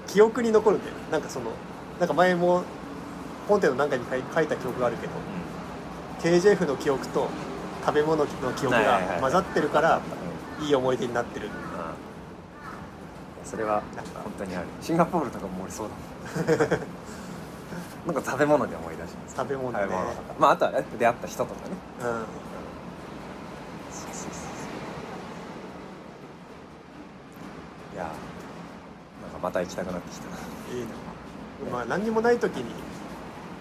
[0.08, 1.52] 記憶に残るんでなんかその
[2.00, 2.64] なんか前も
[3.48, 5.14] 本店の何かに書いた記憶があるけど
[6.22, 7.30] KJF の記憶と
[7.86, 10.02] 食べ物の記憶が混ざってるから
[10.60, 10.66] うん。
[10.66, 11.48] いい思い出になってる。
[11.48, 11.52] うん。
[13.50, 13.82] それは
[14.24, 14.68] 本当にある。
[14.82, 16.80] シンガポールとかも俺そうだもん。
[18.14, 19.36] なんか食べ物で思い出します。
[19.38, 19.80] 食べ物ね。
[19.82, 20.22] 食べ物とか。
[20.38, 21.76] まああとはね出会った人とかね。
[22.02, 22.10] うんそ
[24.06, 24.50] うそうそう
[27.96, 30.28] いやーなんかまた行きたくなってきた。
[30.76, 30.88] いいな
[31.72, 32.66] まあ何にもない時に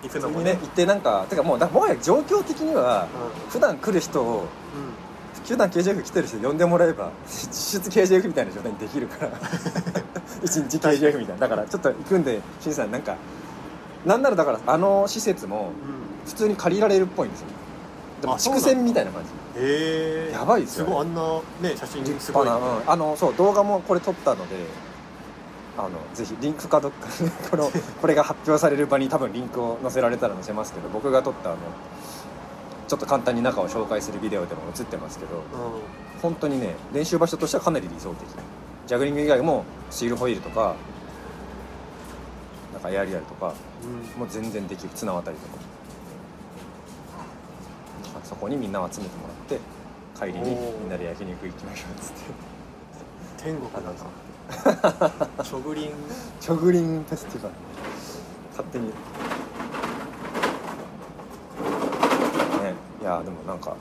[0.03, 0.53] 行くのもね。
[0.55, 3.09] ね行ってなんかてかもうだもはや状況的には
[3.49, 4.47] う普段来る人をんうん。
[5.45, 9.33] 普段 KJF 来てる人呼んでもらえば実質 KJF みたいな状態にできるから。
[10.45, 11.41] 一日 KJF みたいな。
[11.41, 13.17] だからちょっと行くんでしんさんなんか
[14.05, 16.09] なんならだからあの施設もうん。
[16.29, 17.47] 普通に借りられるっぽいんですよ。
[18.21, 19.31] でも畜船みたいな感じ。
[19.61, 21.23] へえやばいですよすごいあんな
[21.63, 22.45] ね写真立すごい。
[22.45, 22.91] 派な、うん。
[22.91, 24.57] あのそう動画もこれ撮ったので
[25.79, 31.59] あのぜひリンクかどっかに このこれが発表される場に多分リンクを載せられたら載せますけど僕が撮ったあの
[32.89, 35.41] ちょっと簡単に中を紹介するビデオでも映ってますけどう
[36.21, 38.27] 本当にね練習場所としてはかなり理想的。
[38.89, 40.75] ジャグリング以外もシールホイールとか
[42.73, 43.55] なんかエアリアルとかんうん。
[44.21, 45.69] もう全然できる綱渡りとか。
[48.25, 49.61] そこにみんなを集めてもらって
[50.19, 52.59] 帰りにみんなで焼肉行きましょうっつって。
[53.45, 53.93] 天国だな
[54.49, 55.91] チョグリン
[56.41, 57.55] チョグリンフェスティバル。
[58.53, 58.87] 勝手に。
[58.87, 58.93] ね
[63.01, 63.77] いやでもなんか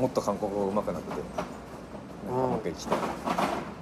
[0.00, 1.22] もっと韓国語上手くなってう
[2.64, 2.74] たい。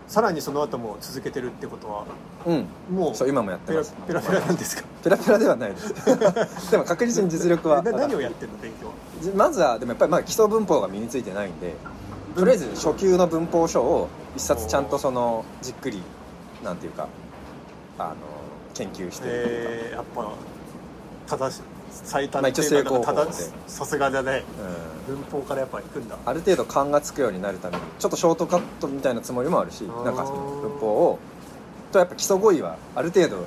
[0.09, 2.05] さらにその後も続けてるってことは
[2.47, 2.67] うん。
[2.97, 3.95] もうそう今もやってペラます。
[4.07, 4.83] ペラペラなんですか？
[5.05, 5.95] ペラペラではないです。
[6.73, 8.93] でも確実に実力はな何をやってんの勉強は？
[9.23, 11.75] じまずはでもやっぱりまあ基礎文法が身についてないんで
[12.37, 16.01] とりあえず初級の文法書を一冊ちゃんとそのじっくり
[16.63, 17.09] なんていうか
[17.99, 18.15] あの
[18.73, 20.33] 研究してるというか、えー、やっぱ
[21.27, 22.53] 正し最短で。
[22.53, 22.63] 正
[23.33, 24.45] しさすがだね
[25.09, 25.17] うん。
[25.17, 26.17] 文法からやっぱ行くんだ。
[26.25, 31.19] ある程度勘がつくようになるためにちょっとショートカットみたいなつもりもあるしなんか文法を
[31.91, 33.43] とやっぱ基礎語彙はある程度う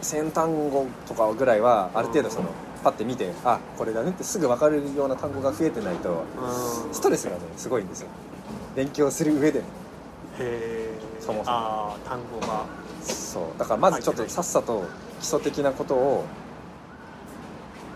[0.00, 2.48] 先単語とかぐらいはある程度その
[2.82, 6.94] パッて見てあこれだねってすぐ分かるような単語が増えてないとんうん。
[6.94, 8.08] ストレスがねすごいんですよ。
[8.74, 9.60] 勉強する上で。
[9.60, 9.85] も
[10.38, 11.56] へえそもそも。
[11.56, 12.64] ああ単語が。
[13.02, 13.58] そう。
[13.58, 14.84] だからまずちょっとさっさと
[15.20, 16.24] 基礎的なことを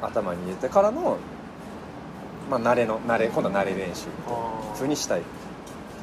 [0.03, 1.19] 頭に入れてからの
[2.51, 4.07] まあ慣れの慣れ今度は慣れ練習。
[4.27, 5.29] あ風にしたいって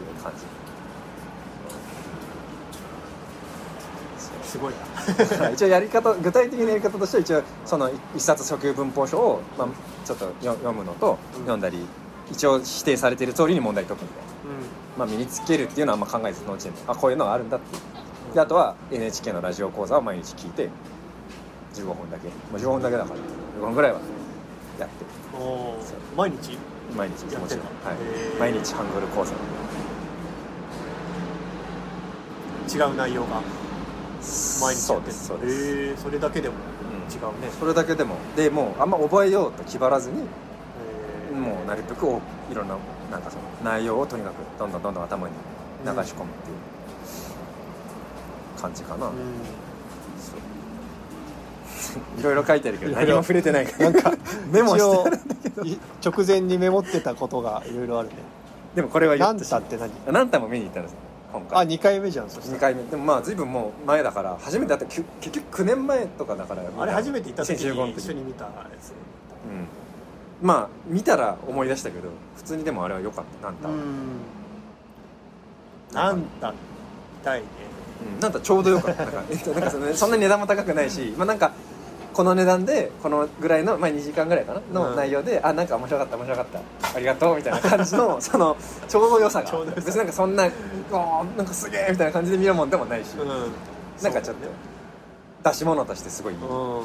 [0.01, 0.43] いう感じ。
[4.43, 4.73] ーすごい
[5.41, 5.49] な。
[5.49, 9.67] 一応やり方具体的なやり方としては一応その一冊初級文法書を、まあ、
[10.05, 11.39] ちょっとよ読むのと、うん。
[11.41, 11.85] 読んだり
[12.31, 14.36] 一応指定されている通りに問題解くみたいな、うん
[14.97, 18.33] まあ、身につけるっていうのはあんま考えずのうちにあこういうのがあるんだっていう。
[18.33, 20.69] であとは NHK のラジオ講座を毎日聞いて
[21.75, 23.19] 15分だけ、まあ、15分だけだから
[23.59, 23.99] 15分ぐらいは
[24.79, 25.05] やって。
[26.15, 26.57] 毎日？
[26.95, 27.95] 毎日もちろん、はい。
[28.39, 29.33] 毎日ハングル講座。
[32.75, 33.41] 違う内容が？
[34.61, 37.13] 毎日そうですそうです、それだけでもうん。
[37.13, 37.49] 違うね。
[37.59, 38.15] それだけでも。
[38.35, 40.23] でもうあんま覚えようと気張らずに
[41.39, 42.05] もうなるべく
[42.51, 42.75] いろんな
[43.11, 45.33] なんかその内容をとにかくどんどんどんどん頭に
[45.85, 46.21] 流し込むっていう
[48.61, 49.13] 感じかな、うん。
[52.19, 53.91] いろいろ書いてあるけど何も触れてないから。
[53.95, 54.13] なんか
[54.51, 55.09] メモして
[55.61, 58.15] るい直前にメモってたことがいろいろあるね。
[58.75, 59.91] でもこれは言ったしタって何？
[60.11, 60.97] 何タも見に行ったんですよ
[61.33, 62.83] 今あ回2回目じゃんそした2ら回目。
[62.83, 66.61] でもまあ随分もう前だから初めて会った結局9年前とかだから。
[66.77, 67.93] あれ初めて行った時2015のに。
[67.93, 68.89] 一緒に見たやつ。
[68.89, 68.95] うん
[70.41, 73.47] まあ見たら思い出したけど普通にでもあれは良かった。
[73.47, 73.77] なんた、うん。
[75.93, 76.53] なんだ
[77.23, 77.45] 痛いね
[78.21, 79.03] なんかちょうど良かった。
[79.05, 81.51] なんかえっとなんかそのそんなに値段も高くないしまあなんか
[82.13, 84.61] この値段でこのぐらいの、まあ、2時間ぐらいかな？
[84.73, 84.95] のうん。
[84.95, 86.95] 内容で、あなんか面白かった面白かった。
[86.95, 89.47] ありがとうみたいな感じの そのちょうど良さが。
[89.47, 89.81] ちょうど良さ。
[89.85, 90.45] 別になんかそんな
[90.91, 93.27] 「おーなんかすげえ」みたいな感じで見るもんでもないし、うん。
[94.03, 94.35] なんかちょっ
[95.43, 96.47] と出し物としてすごいいい、うん。
[96.47, 96.83] うん。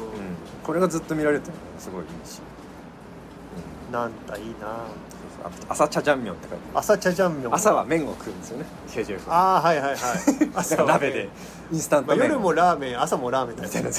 [0.63, 2.39] これがずっと見られてるのがすごいいいし、
[3.93, 4.87] なんだいいな。
[5.69, 7.53] 朝茶ジャンミョンって書いて朝茶ジャンミョン。
[7.53, 8.65] 朝は麺を食うんですよね。
[8.89, 9.97] KJF ああはいはいはい。
[10.55, 11.29] 朝は鍋で
[11.71, 12.31] インスタンまあ、ト麺。
[12.31, 13.89] を夜もラーメン朝もラーメンだみたいな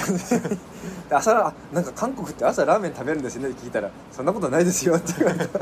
[1.18, 5.58] 朝あなんか韓国って朝ラーメン食べるんですよねって聞いたらそんなことないですよって言われた。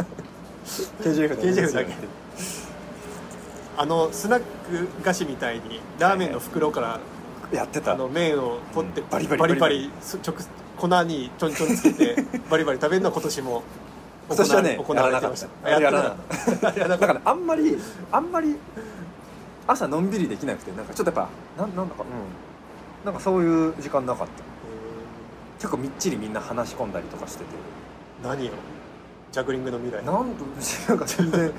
[1.02, 1.92] KJF だけ。
[3.76, 7.00] あのスナック菓子みたいにラーメンの袋から
[7.52, 7.94] やってた。
[7.94, 9.08] あの麺を取ってうん。
[9.10, 9.90] バリバリバリババリ
[10.24, 10.36] 直
[10.78, 12.16] 粉にちょんちょんつけて
[12.48, 13.62] バリバリ食べるのは今年も
[14.34, 15.70] 今年はね行われてました。
[15.70, 16.16] やらなか
[16.62, 16.88] やった。
[16.88, 17.76] だからあんまり
[18.10, 18.56] あんまり
[19.66, 23.04] 朝のんびりできなくてなんかちょっとやっぱなんなんだかうん。
[23.04, 24.32] なんかそういう時間なかった。
[24.32, 24.44] た
[25.58, 27.44] 結構みっちりみんな話し込んだりとかしてて。
[27.52, 27.82] えー
[28.28, 28.52] 何よ
[29.32, 30.04] ジャグリングの未来。
[30.04, 30.44] なんと
[30.88, 31.52] なんか全然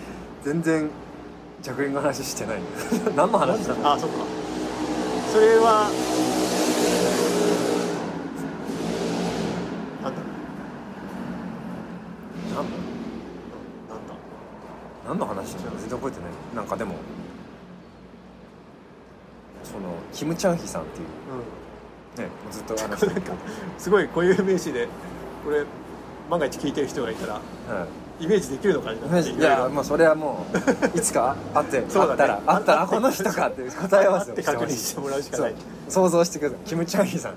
[0.44, 0.90] 全然
[1.62, 2.58] ジャグリングの話してない。
[3.18, 4.16] 何の話だあそっか。
[5.34, 5.90] それは
[10.04, 10.22] なんだ
[12.56, 12.78] なんだ
[13.90, 14.16] なんだ
[15.08, 16.56] 何の話だ全然覚えてない。
[16.56, 16.96] なんかでも
[19.64, 21.08] そのキム・チャンヒさんっていう
[22.18, 23.38] うねずっとあの人、なんかん
[23.78, 24.88] すごい固有名詞で
[25.44, 25.64] これ
[26.30, 27.44] 万が一聞いてる人がいたらはい。
[28.20, 28.98] イメージできるのかい
[29.42, 30.58] やもうそれはもう
[30.98, 31.88] いつか会ってね。
[31.92, 35.56] 会ったら会ったらあこの人かって答え合わせをって確認してもらうしかない。
[35.90, 36.60] 想像してください。
[36.68, 37.34] キム・チャンヒさん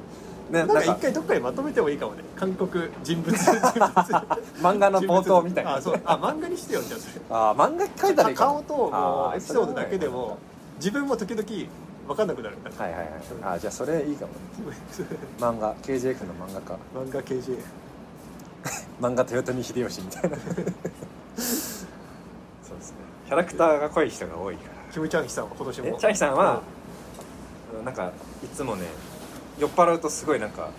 [0.50, 2.22] ねなんか一回どっかにまとめてもいいかもね。
[2.36, 3.34] 韓国人物。
[4.62, 5.76] 漫画の冒頭みたいな。
[5.76, 6.00] あそう。
[6.04, 6.96] あ漫画にしてよじゃ
[7.30, 10.38] ああー漫画描いたらいい顔ともエピソードだけでも
[10.76, 11.46] 自分も時々
[12.06, 13.08] 分かんなくなるはいはいはい。
[13.42, 14.32] あーじゃあそれいいかも。
[15.40, 17.58] 漫画 KJF の漫画家漫画 KJ
[19.00, 20.36] 漫画豊臣秀吉みたいな。
[20.36, 20.36] そう
[21.36, 22.96] ですね。
[23.26, 24.92] キャラクターが濃い人が多いから。
[24.92, 25.86] キム・チャンヒさんは今年も。
[25.88, 26.62] えチャンヒさんは、
[27.84, 28.10] なんか
[28.42, 28.86] いつもね
[29.58, 30.70] 酔っ払うとすごいなんか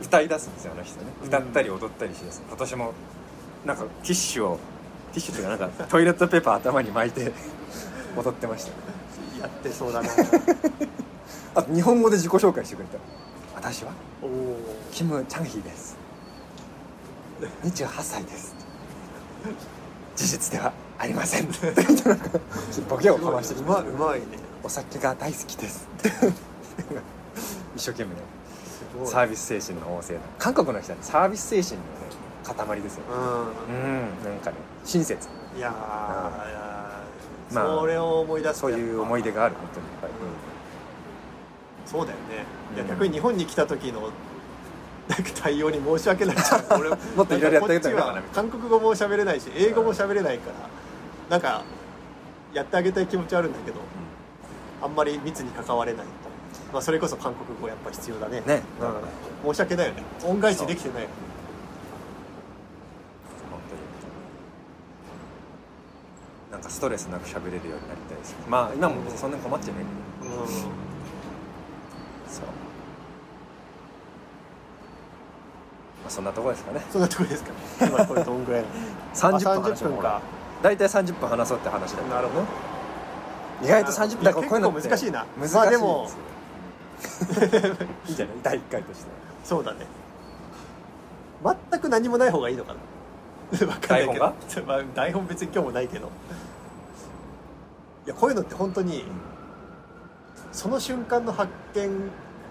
[0.00, 1.06] 歌い出すんですよあの人ね。
[1.22, 1.28] うん。
[1.28, 2.92] 歌ったり踊ったりしてです、今年も
[3.64, 4.58] なんかティッシュを
[5.12, 7.32] ティッシュっていうかなんかトイレットペーパー頭に巻いて
[8.16, 8.70] 踊ってました。
[9.40, 10.10] やってそうだな。
[11.54, 12.98] あと日本語で自己紹介してくれた。
[13.54, 13.92] 私は？
[14.92, 15.96] キム・チャンヒです。
[17.64, 18.54] 28歳です。
[20.14, 21.48] 事実ではありません。
[22.88, 24.26] ボケをかましてきうまうまいね。
[24.62, 25.88] お酒が大好きです
[27.76, 28.16] 一生懸命ね
[29.04, 31.90] サービス精神の旺盛な韓国の人はサービス精神の、ね、
[32.42, 33.04] 塊ですよ。
[33.08, 35.28] ううんなんかね親切。
[35.28, 35.72] んいやー
[36.50, 38.54] いやーまあそれを思い出す。
[38.54, 40.12] とそういう思い出がある本当に、はい
[41.84, 42.44] そうだよね。
[42.74, 42.88] いやうん。
[42.88, 44.10] 逆に日本に来た時の
[45.08, 46.36] なんか対応に申し訳ない。
[46.36, 48.22] じゃん俺もっといろいろやってあげたらな。
[48.32, 50.68] 韓国語も喋れないし英語も喋れないから
[51.30, 51.64] なんか
[52.54, 53.80] やってあげたい気持ちはあるんだけど
[54.82, 56.10] あんまり密に関われないと、
[56.72, 58.40] まあ、それこそ韓国語やっぱ必要だね。
[58.46, 58.62] ね。
[59.44, 60.02] うん、申し訳ないよね。
[60.24, 61.08] 恩返しできてない
[66.50, 69.84] なんかストレスなく喋れるようになりたいですまあ今も別にそんなに困っちゃいない。
[70.22, 70.46] けどうん。
[70.48, 70.66] そう、
[76.02, 76.80] まあ、そんなとこですかね。
[76.90, 77.56] そんなとこですかね。
[77.80, 78.64] 今これどんぐらい
[79.14, 80.20] 30分 あ話し30分か。
[80.62, 82.46] 大体30分話そうって話だなるほど。
[83.62, 85.26] 意外と30分だからこういうの難しいな。
[85.38, 86.10] 難しいまあでも
[88.06, 89.10] いいんじゃない第1回として。
[89.44, 89.86] そうだね。
[91.70, 92.78] 全く何もない方がいいのかな。
[93.66, 94.32] わかんないけど。
[94.54, 96.08] 台 まあ、台本別に今日もないけど。
[98.06, 99.04] いやこういうのって本当に
[100.50, 102.10] その瞬間の発見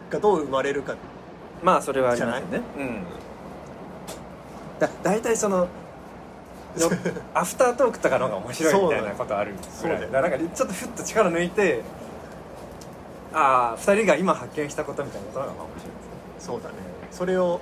[0.10, 0.96] がどう生まれるか
[1.62, 2.62] まあそれはありますよね。
[2.78, 3.04] うん。
[4.80, 5.68] だ大体その
[6.78, 6.90] よ
[7.34, 9.70] アフタートークとかの方が面白いみたいなことあるぐらい。
[9.72, 10.02] そうだよ。
[10.02, 11.82] だからなんかちょっとふっと力抜いて
[13.34, 16.76] ああ2人が今発見したことみたいなことの方がまあ面白いですねそうだね。
[17.12, 17.60] それを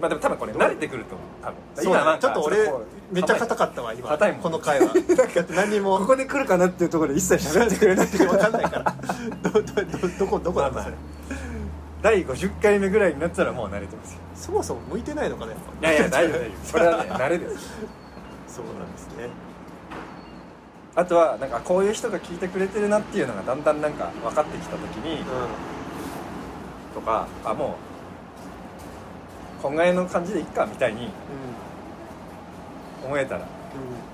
[0.00, 1.56] まあでも多分これ慣れてくると多分。
[1.84, 2.56] そうだなんかねちょっと俺
[3.12, 4.08] めっちゃ硬かったわ今。
[4.08, 5.98] 硬いもんこの回はだって何にも。
[5.98, 8.94] ここで来るかなっていうところで一切喋ってくれない分かんないから。
[9.42, 10.82] どどどどこどこだった？
[10.84, 10.94] それ
[12.02, 14.18] 第50回目ぐらいになったらもう慣れてますよ。
[14.34, 15.88] そもそも向いてないのかなやっぱ。
[15.88, 16.66] いやいや大丈夫大丈夫。
[16.66, 17.70] それはね慣れです
[18.56, 19.28] そうなんですね
[20.96, 25.24] あとはなんかこういう人が聞いてくれてるなっていうのがだんだんなんか分かってきた時にう
[26.94, 27.76] とかあも
[29.58, 31.08] うこんぐらいの感じでいっかみたいに
[33.04, 33.46] 思えたらうん。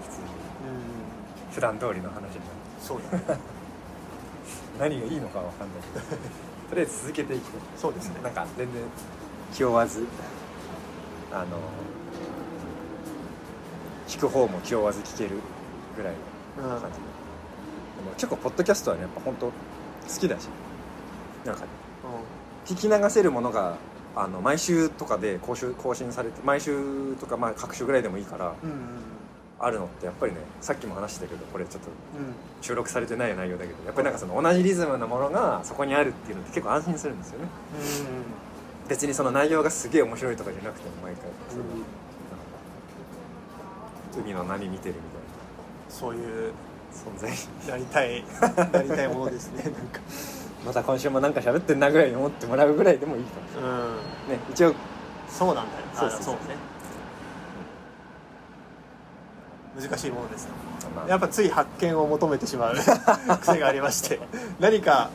[0.03, 1.53] 普通にうん。
[1.53, 2.35] 普段通りの話になる。
[2.81, 3.40] そうだね。
[4.81, 5.83] 何がいいのか分かんない。
[5.93, 6.07] け ど
[6.71, 7.45] とりあえず続けていく
[7.77, 8.21] そうですね。
[8.23, 8.83] なんか全然
[9.53, 10.07] 気負わず
[11.33, 11.47] あの
[14.09, 15.40] 聞く方も気負わず聞ける
[15.96, 16.13] ぐらい。
[16.13, 16.29] の
[16.63, 16.81] うん。
[16.81, 17.04] 感じで,、
[18.02, 19.52] でも結構ポッドキャストはねやっぱ本当好
[20.19, 20.48] きだし。
[21.44, 21.65] なんか
[22.67, 23.77] 聞き流せるものが
[24.15, 28.77] あの毎週とかで更新更新されて毎週とかまあ各週ぐらいでもいいからうんうん
[29.63, 32.35] あるのってやっぱりねさっきも話したけどこれちょっとうん。
[32.61, 37.48] 収録されてない内容だけどやっぱりなんかその同じリズムのものがそこにあるっていうのって結構安心するんですよね。
[38.88, 41.25] 別にその内容がすげえ面白いとかじゃなくても毎回。
[41.48, 41.65] その
[44.25, 45.00] 海の波見てるみ
[45.91, 46.53] そういう
[46.93, 47.31] 存在。
[47.69, 48.25] なりたい
[48.73, 50.01] なりたいものですね なんか。
[50.65, 53.49] また今週もなんか喋ってんなぐらいに思ってもらうぐらいでもいいかも。
[53.49, 53.69] しれうん。
[53.69, 53.75] な
[54.35, 54.75] いね一応。
[55.29, 55.67] そうなんだよ。
[55.95, 56.35] そうそうそう。
[56.35, 56.38] ね。
[59.88, 60.49] 難しいものです
[60.95, 61.09] まあ。
[61.09, 62.75] やっぱつい発見を求めてしまう
[63.41, 64.21] 癖がありまして。
[64.59, 65.11] 何か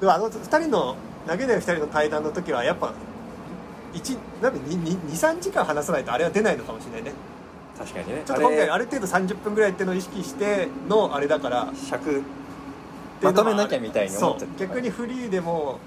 [0.00, 0.94] でもあの2人の
[1.26, 2.92] 投げない2人の対談の時はやっぱ
[3.94, 7.12] 23時間話さないとあれは出ないのかもしれないね
[7.78, 8.22] 確かにね。
[8.26, 8.84] ちょっと今回あれ。
[8.84, 11.72] る程度30分ぐらいっていうのを意識してのあれだから。
[11.88, 12.22] 尺。
[13.22, 15.80] まとめなきゃみたいに思っ逆にフリーでも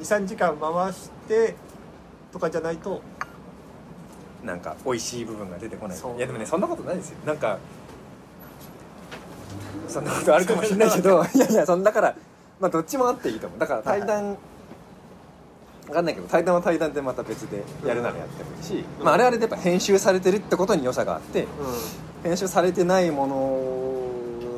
[0.00, 1.54] 23時間回して
[2.30, 3.02] とかじゃないと。
[4.44, 5.98] なんか美味しい部分が出てこない。
[5.98, 7.18] いやでもねそんなことないですよ。
[7.26, 7.58] なんか
[9.88, 11.24] そんなことあるかもしれないけど。
[11.34, 12.14] いやいやそんだから
[12.60, 13.58] まあどっちもあっていいと思う。
[13.58, 14.36] だから対談、
[15.88, 21.48] わかんないけど対談は対談でまた別でやるならやってもいいし、うんまあ、あれあれでやっぱ編集されてるってことに良さがあってうん。
[22.24, 23.26] 編集されてないも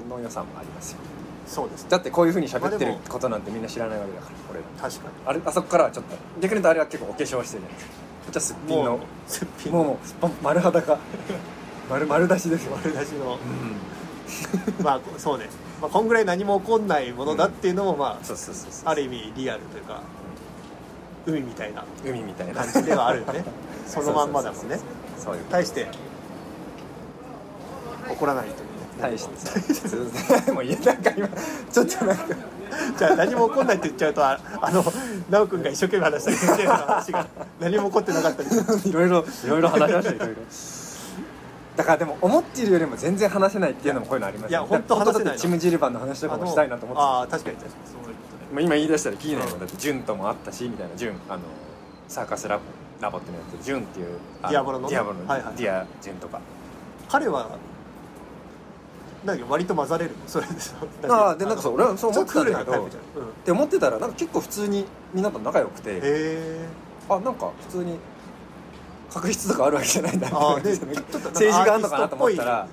[0.09, 0.99] のの良さもありますよ。
[1.47, 9.01] そうですだってこういうふうに喋ってることなんてみんな知らないわけだから俺ら確かあれあそこからはちょっと逆に言うとあれは結構お化粧してるじゃないですかこっちはすっぴんの。
[9.29, 10.99] すっぴんもう丸裸。
[11.89, 13.39] 丸丸出しですよ、丸出しの。
[14.79, 15.49] うん、 まあそうね、
[15.81, 18.37] まあ、こんぐらい何も起こんないものだっていうのもまあ、う。
[18.85, 20.03] ある意味リアルというか
[21.27, 22.55] 海みたいな海みたいな。
[22.55, 23.45] 感じではあるよね。
[23.87, 24.79] そのまんまだもんね。
[25.18, 25.87] そういう対して。
[28.09, 28.66] 怒らないというね。
[29.01, 29.29] 対し
[30.45, 30.53] て。
[30.53, 31.29] もういやなんか今。
[31.72, 32.24] ちょっとなんか。
[32.99, 34.83] じゃあ何も起こんないって言っちゃうとああの
[35.31, 37.27] 奈くんが一生懸命話したり先生の話が
[37.61, 38.49] 何も起こってなかったり
[38.91, 40.35] いろいろいろいろ話しましたいろいろ。
[41.77, 47.07] だからでも思っているよりも全然話せないっていうのもこういうのありますいや本当話せないチムジルバンの話とかもしたいなと思ってた。
[47.07, 48.16] ああ確かに確かに
[48.53, 49.61] まあ今言い出したら聞いないもんうん。
[49.61, 51.42] だってジュンともあったしみたいなジュンあの
[52.09, 52.62] サーカスラボ
[53.01, 54.07] ラボってのやってるジュンっていう
[54.42, 54.94] あディアボロのね？
[54.94, 56.40] ディアボロのはいはいディアジュンとか。
[57.09, 57.57] 彼は
[59.24, 60.53] なんか割と混ざれるそれで
[61.09, 62.90] ああでなんかそう俺はそう思ってたんだけどうん、っ
[63.44, 66.01] て思ってたらなんか結構普通にみんなと仲良くて
[67.09, 67.99] あなんか普通に
[69.12, 72.68] 確執とかあるわけじゃないんだああでちょっとちょっと政治があんのかなと思ったら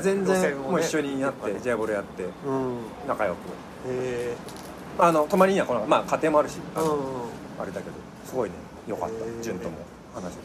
[0.00, 2.78] 全然もう一緒になってうんジャボロやってうん。
[3.08, 3.36] 仲良く。
[3.88, 4.34] へ
[4.98, 6.58] あの泊まりにはこのまあ家庭もあるし。
[6.76, 6.88] えうん。
[7.60, 9.42] あれだけどすごいね良かった。
[9.42, 9.76] 潤とも
[10.14, 10.44] 話せて。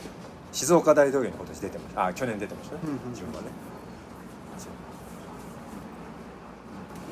[0.51, 2.05] 静岡大道芸の今年出てました。
[2.05, 2.81] あ去年出てましたね。
[2.83, 3.09] うんうん。
[3.11, 3.47] 自分はね。
[4.57, 4.67] そ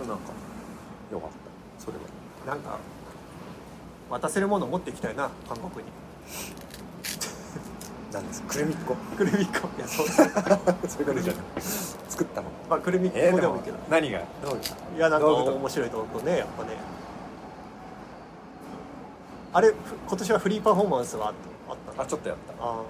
[0.03, 0.07] う。
[0.07, 0.23] なんか
[1.11, 1.35] 良かった。
[1.85, 2.03] それは。
[2.47, 2.77] なんか
[4.09, 5.91] 渡せるもの持っていきたいな韓国に。
[8.13, 8.95] なんですくるみっこ。
[9.17, 9.67] くるみっこ。
[9.77, 10.07] いやそう。
[10.87, 11.43] そういうことじゃない。
[12.09, 14.19] 作ったもんまあくるみっこえー、でもいいけど、何が？
[14.43, 14.59] どう
[14.95, 16.69] いやなんか面白いとこねやっぱね
[19.57, 19.73] あれふ
[20.07, 22.03] 今年はフリーパフォーマンスはあった？
[22.03, 22.63] あちょっとやった。
[22.63, 22.81] あ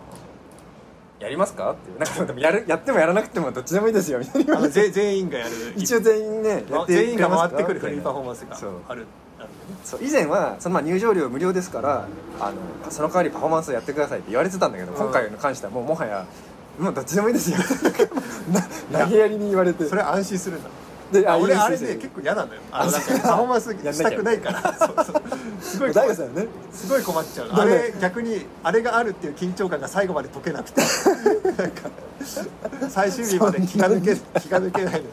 [1.21, 1.71] やりますか？
[1.71, 1.99] っていう。
[1.99, 4.67] なんかでもやるやってもやらなくてもどっちでもいいですよみたいな。
[4.67, 5.51] 全員がやる。
[5.77, 9.05] 一応全員ねやって全員が回ってくるフリーパフォーマンスがそうある。
[9.85, 12.05] そう以前はそのまあ入場料無料ですから
[12.41, 14.97] あのその代わりパフォーマンスをやってくださいって言われてたんだけど、うん。
[14.97, 16.25] 今回に関してはもうもはや
[16.77, 17.57] もうどっちでもいいですよ。
[18.91, 19.85] な投げやりに言われて。
[19.85, 20.69] それ安心するんだ
[21.11, 22.59] であ俺あれね結構嫌なのよ。
[22.71, 24.75] あのあなんかパフォーマンスしたくないから。
[24.77, 25.21] そうそう。
[25.61, 26.47] すごいさんね。
[26.73, 30.81] すごい困っちゃうあれ逆にあれがあるっていう緊張感が最後まで解けなくて。
[31.57, 31.89] なんか
[32.89, 35.03] 最終日まで気が抜け気が抜けないのよ。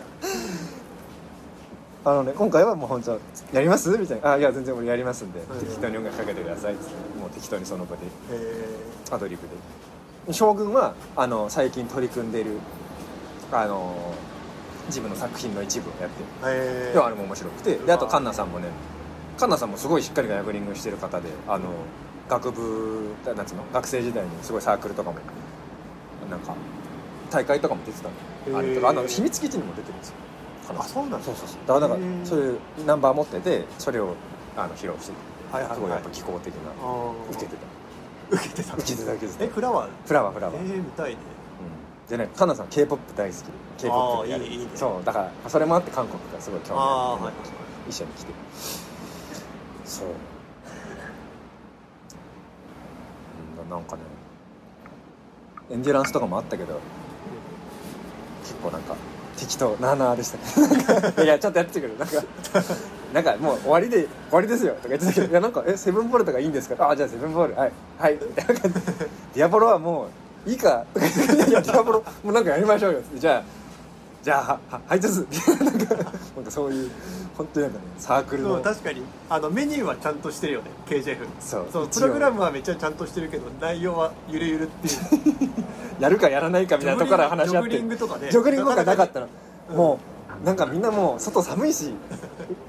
[2.07, 3.19] あのね今回はもう本当
[3.53, 3.89] やります？
[3.97, 5.43] みたいな「あいや全然俺やりますんで、ん。
[5.61, 6.91] 適当に音楽かけてください」っつって。
[7.21, 8.03] もう適当にその場で。
[8.33, 8.65] え
[9.11, 9.43] アドリブ
[10.27, 10.33] で。
[10.33, 12.53] 将軍はあの最近取り組んでいる
[13.53, 13.95] あの
[14.87, 17.77] 自分の作品の一部をやってであれも面白くて。
[17.77, 18.67] であとカンナさんもね
[19.39, 21.65] カンナさんもすごいしっかりガヤブリングしてる方であの
[22.29, 23.65] 学部なんつうの？
[23.73, 25.19] 学生時代にすごいサークルとかも
[26.31, 26.55] なんか
[27.31, 28.09] 大会とかも出てた
[28.51, 28.59] の。
[28.59, 30.15] あれとかあの秘密基地にも出てるんですよ。
[30.79, 31.21] あそうなんだ。
[31.21, 31.59] そうそうそう。
[31.67, 34.15] だからだかそういうナンバー持っててそれを
[34.57, 35.13] あの披露して
[35.53, 36.61] はいすごいやっぱ技巧的な。
[37.31, 37.67] 受けてた。
[38.31, 39.91] 受けてた受けてた受けてたえフラワー？
[40.07, 41.17] フラワーフラワー、えー、見たいね。
[41.17, 41.21] うん、
[42.09, 43.39] でねカンナさん k p o p 大好き。
[43.41, 43.45] で
[43.79, 44.67] k p o あ p ーいいねいいね。
[44.75, 47.35] そうだからそれもあって韓国がすごい興味あってあーはい。
[47.89, 48.33] 一緒に来て。
[49.85, 50.07] そう、
[53.63, 54.03] うん、なんかね
[55.71, 56.81] エンデュランスとかもあったけど
[58.43, 58.97] 結構なんか
[59.37, 60.45] 適当なあなあでしたね。
[61.25, 61.99] いやちょっとやってくる。
[61.99, 62.23] なんか
[63.15, 64.75] なんかもう終わりで終わりですよ。
[64.75, 66.89] とか言ってたけどいやなんかえセブンボールとかいいんですか？
[66.91, 67.55] あじゃあセブンボール。
[67.57, 67.73] はい。
[67.99, 68.19] はい。
[68.19, 70.09] ディアボロはもう
[70.47, 70.85] いいか。
[70.97, 73.43] いやディアボロもうなんかやりましょうよってじゃあ
[74.23, 75.13] じゃあはははいなん
[76.35, 76.91] なんかそういう
[77.37, 85.51] 本当になんかねサークルの確かにあのメニューはちゃんとしてるよね KJF そうそうプログラムはめっちゃちゃんとしてるけど内容はゆるゆるっていう
[86.01, 89.29] やるかやらないかみたいなところから話し合ってジョグリングとかねジョグリングとかなかったの
[89.71, 90.01] うんも
[90.43, 91.91] うなんかみんなもう外寒いし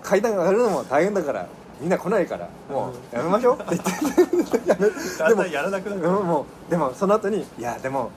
[0.04, 1.48] 階段上がるのも大変だから
[1.82, 3.56] みんな来ないからもうやめましょう。
[3.56, 4.70] って言って。
[4.70, 8.12] やめだんだんやらなくなるでももうでもその後に「いやでも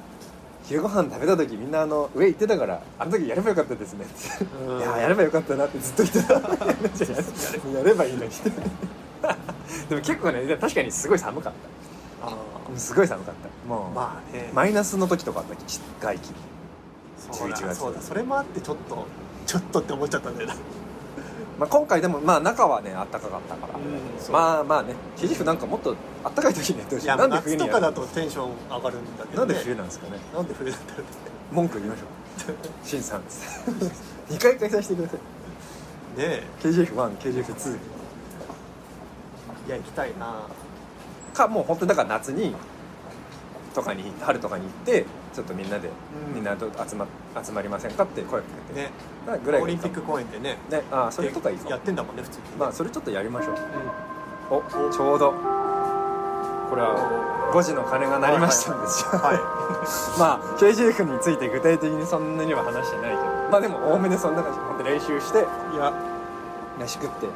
[0.64, 4.78] 昼ご飯食べた時みんなあの上行ってたからあの時やればよかったですね」ってうん。
[4.78, 6.34] いややればよかったな」ってずっと言ってた。
[7.78, 8.30] やればいいのに。
[9.88, 11.52] でも結構ね確かにすごい寒かっ
[12.22, 12.34] あ
[12.72, 13.68] たすごい寒かった。
[13.68, 14.50] もう、まあね。
[14.54, 15.54] マイナスの時とかあった
[16.00, 16.30] 外気。
[17.30, 17.78] そうだ11月。
[17.80, 18.00] そうだ。
[18.00, 19.06] それもあってちょっと
[19.46, 20.54] ちょっとって思っちゃったんだよな
[21.59, 30.18] まあ、今回でもまあ中はねあったかかったから、うんまあまあねケジフなんかもっとあったかい時にやってほしいなんで冬に夏とかだとテンション上がるんだけど、ね、なんで冬なんですかね？
[30.32, 31.04] なんで冬だろうね
[31.50, 32.06] 文句言いましょう。
[32.86, 33.22] シンさん
[34.30, 35.18] 2 回開催してください。
[35.18, 35.22] ね
[36.18, 36.42] え。
[36.61, 37.74] KGF1KGF2
[39.66, 40.42] いや行きたいな。
[41.34, 42.54] かもう本当にだから夏に
[43.78, 46.34] とかに春とかに行ってちょっとみんなで、うん。
[46.34, 47.06] みんなと集ま
[47.40, 48.90] 集まりませんかって声かけて、ね。
[49.44, 50.56] ぐらいオリンピック公演でね。
[50.68, 53.54] ねああそれとかいいやってんだもんね普通にね、まあそれちょっとやりましょう。
[53.54, 53.58] う
[54.50, 55.32] おちょうど。
[56.68, 59.36] これは5時の鐘が鳴りましたんですよ、ん、はい。
[60.18, 63.22] まあ KGF について具体的にそんなには話してないけど。
[63.50, 64.58] まあでも多めでそんな感じ。
[64.58, 65.92] 本当練習していや。
[66.78, 67.26] 飯食って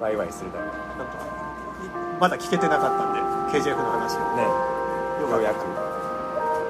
[0.00, 0.74] ワイワイするだなんか
[1.14, 4.18] いまだ聞けてなかったんで KJF の話を。
[4.18, 4.71] けね
[5.30, 5.64] ようやく。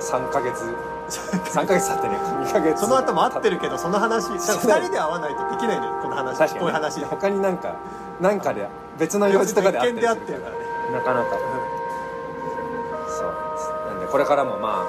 [0.00, 0.64] 3ヶ月。
[1.09, 2.80] 3ヶ月経ってね2ヶ月。
[2.80, 4.70] その後も会ってるけどその話なんかそう。
[4.72, 6.38] 2人で会わないとできないのよこの話。
[6.38, 6.61] 確かに。
[6.61, 7.05] こういう話。
[7.05, 7.76] 他になんか
[8.20, 8.66] なんかで
[8.98, 10.07] 別の用事とかで会ってる。
[10.07, 10.22] からね。
[10.92, 11.30] なかなか。
[13.09, 13.92] そう。
[13.92, 14.86] なんでこれからもまあ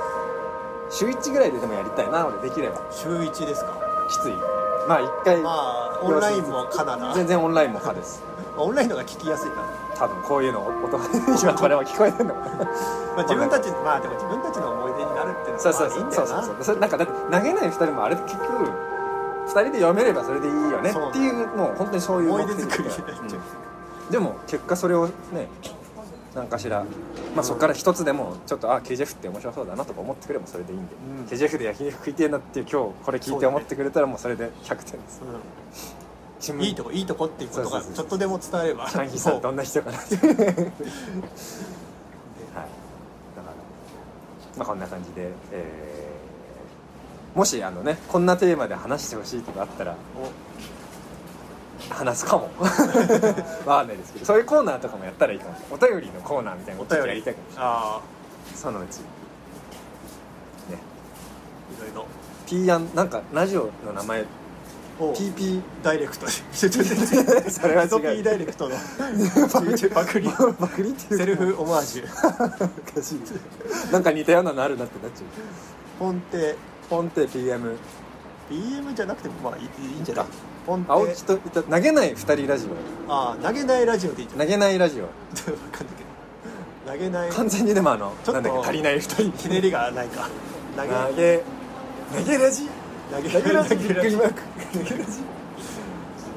[0.90, 2.82] 週1ぐらいででもやりたいな俺できれば。
[2.92, 3.74] 週1ですか？
[4.10, 4.34] きつい。
[4.88, 7.14] まあ1回、まあオンラインもかなら。
[7.14, 8.22] 全然オンラインも可です。
[8.58, 9.68] オンラインの方が聞きやすいから
[9.98, 11.06] 多分こういうの音が
[11.42, 12.36] 今これは聞こえてんの
[13.16, 16.28] まあ自分たちまあでも自分たちの思い出になるっていうのそうそうそうそう。
[16.28, 24.12] そうそうそれなんかだって投げない2人もあれ結局2人で読めればそれでいいよねっていうもう本当にそういう思い出作りうん。
[24.12, 25.50] でも結果それをね
[26.36, 26.84] 何かしら、
[27.36, 31.26] まあ、そこから一つでもちょっとあ KJF って面白そうだなとか思ってくればそれでいいんで、うん。
[31.26, 35.22] KJF で焼肉食いてえなっていう今日これ聞いて思ってくれたらもうそれで100点です。
[35.22, 36.03] うん
[36.60, 38.90] いいとこいいとこっていうことがちょっとでも伝えれば。
[38.90, 40.16] チャンヒさんどんな人かなって。
[40.18, 40.26] はい。
[40.26, 40.64] だから
[44.58, 46.14] まあこんな感じで、えー
[47.36, 49.96] もしあのねこんなテーマで話してほしいとかあったら
[51.90, 52.50] 話すかも。
[53.66, 55.56] わかんないですけどそういうコーナーとかもやったらいいかも。
[55.72, 57.68] お便りのコーナーみたいなのちょっとやりたいかもしれない。
[57.68, 58.00] あ
[58.56, 58.98] そのうち。
[58.98, 59.04] ね。
[61.82, 62.06] あいろいろ。
[62.46, 64.26] P アンなんかラジオの名前お
[65.00, 66.26] PP ダイレクト。
[66.28, 68.76] でそれは違うソピーダイレクトの
[69.94, 70.28] パクリ。
[70.30, 72.06] バクリっていうセルフオマージュ。
[72.06, 73.92] おかしい。
[73.92, 75.26] なんか似たようなのあるなってなっちゃう。
[76.00, 76.56] ポンテ。
[76.90, 77.76] ポンテ PM
[78.52, 79.64] BM じゃなくてもまあいい
[79.96, 80.26] いいんじゃない？
[80.26, 80.32] か
[80.68, 80.92] ポンテ。
[80.92, 82.68] 青木といた投げない二人ラジ
[83.08, 85.04] ああ投げないラジオでいいんじゃないオ投げないラジオ。
[85.06, 86.04] わかんないけ
[86.92, 86.94] ど。
[86.94, 87.30] 投げない。
[87.32, 89.32] 完全にでもあのちょっとなんだっけ足りない二人。
[89.38, 90.30] ひねりがないか。
[90.78, 90.90] 投げ。
[90.90, 91.44] 投げ。
[92.26, 92.70] 投げラジ
[93.12, 94.42] 投げ投げラジ投げラジびっくりマーク。
[94.74, 95.12] 投げラジ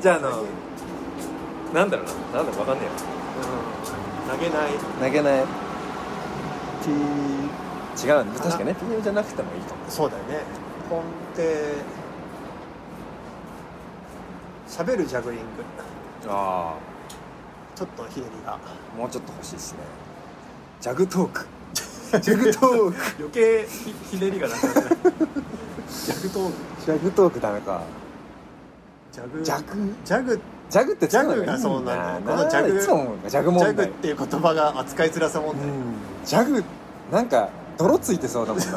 [0.01, 0.45] じゃああの
[1.75, 2.43] なんだろうな。
[2.43, 2.87] なんだろうわかんね
[4.29, 4.39] うん。
[4.39, 4.71] 投げない。
[5.01, 5.45] 投げない。
[6.85, 6.91] P
[8.07, 8.31] 違うね。
[8.39, 8.75] 確かね。
[8.75, 10.41] PM じゃなくてもいいかもそうだよね。
[10.91, 11.03] ポン
[11.35, 11.75] テ
[14.69, 15.45] 喋るジャグリング。
[16.29, 16.77] あ
[17.75, 18.55] ちょっとひねりが。
[18.55, 18.59] あ
[18.97, 19.79] もうちょっと欲しいですね。
[20.81, 21.47] ジャグトーク。
[22.21, 22.97] ジャグトーク。
[23.19, 24.97] 余計ひひねりがなくなる
[25.89, 27.83] ジャグトークジャグトークダメか。
[29.13, 29.43] ジャグ？
[29.43, 29.95] ジャグ？
[30.05, 30.41] ジャグ？
[30.69, 32.79] ジャグってジャグがそうなんだよこのジャグ。
[32.79, 35.95] いつも思うかジャグ問題ジャグっていう言葉が扱いづらさ問題、うん。
[36.25, 36.65] ジャグ
[37.13, 38.67] なんか泥ついてそうだもんな。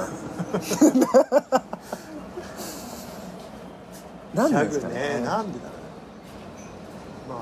[4.35, 4.99] なんでですかグね。
[4.99, 5.71] ねなんでだろ
[7.27, 7.37] うまあ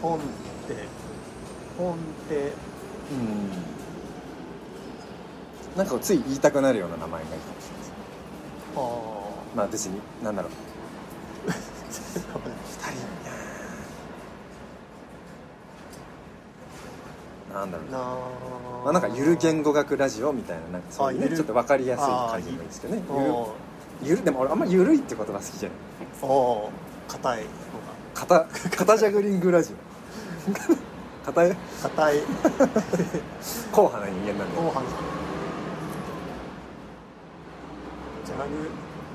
[0.00, 0.20] ポン
[0.68, 0.76] テ
[1.76, 1.96] ポン
[2.28, 2.52] テ
[3.10, 3.50] うん。
[5.76, 7.26] なんかつい言いたくなるような名前がいい。
[7.26, 7.42] かも
[9.54, 10.52] まあ別になんだろう。
[11.50, 13.14] あ 二人。
[17.54, 18.04] なんだろうなな
[18.84, 23.02] まあ、なんかゆる言語学ラジオみたいななんかそういうねちょっと分かりやすい感じがいいですけどね。
[23.08, 23.54] お
[24.02, 25.78] ゆるゆるでも俺あんまゆるいって言葉好きじゃない。
[26.22, 26.70] おお
[27.06, 27.48] 硬いの
[28.12, 28.44] 肩
[28.76, 29.76] 肩ジャグリングラジオ。
[31.24, 32.20] 肩が硬い。
[33.72, 34.60] 硬派な人間なんで。
[34.60, 38.68] 後半ジャグ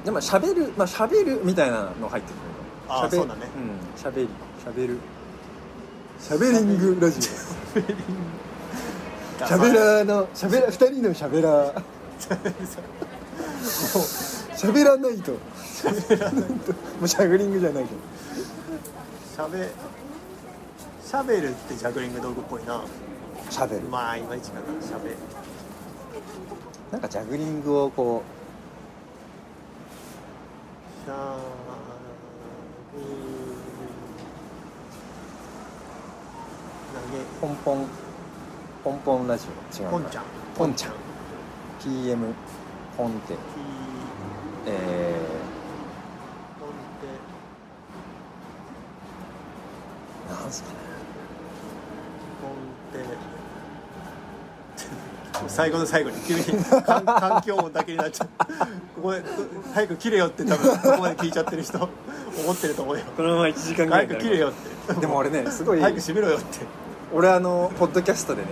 [0.05, 2.41] でも喋るまあ喋るみたいなの入ってくる
[2.89, 3.41] あー喋そうだね。
[3.55, 3.71] うん。
[4.01, 4.29] 喋り。
[4.65, 4.97] 喋る。
[6.19, 7.21] 喋リングラジオ。
[9.45, 11.81] 喋らーの喋ら二人の喋らー。
[14.57, 15.33] 喋らないと。
[15.63, 16.43] 喋らない。
[16.43, 16.55] とも
[17.03, 17.97] うジャグリングじゃないけど
[19.35, 19.69] しゃべ
[21.05, 22.81] しゃべるってジャグリング道具っぽいな。
[23.49, 23.87] 喋る。
[23.87, 24.65] まあいまいちかな。
[24.85, 25.15] しゃべ
[26.91, 31.27] なんかジャグリングをこしゃ
[37.11, 37.87] べうポンポン
[38.83, 39.83] ポンポンラジオ。
[39.83, 39.91] 違うな。
[39.91, 40.23] ポンちゃん。
[40.55, 40.93] ポンちゃん。
[41.83, 42.33] PM
[42.97, 43.27] ポンテ。
[43.27, 43.37] ピー
[44.67, 45.15] え
[46.59, 46.69] ポン
[47.01, 47.07] テ。
[50.33, 50.75] ー、なんすかね。
[52.41, 53.38] ポンテ
[55.49, 56.43] 最後の最後に急に
[56.85, 58.27] 環 環境音だけになっちゃう。
[58.95, 59.23] ここで
[59.73, 63.03] 早く切れよって多分ここまで聞いちゃってる人思ってると思うよ。
[63.17, 65.01] このまま1時間ぐらい早く切れよって。
[65.01, 66.59] でも俺ねすごい早く閉めろよって。
[67.13, 68.47] 俺あのポッドキャストでね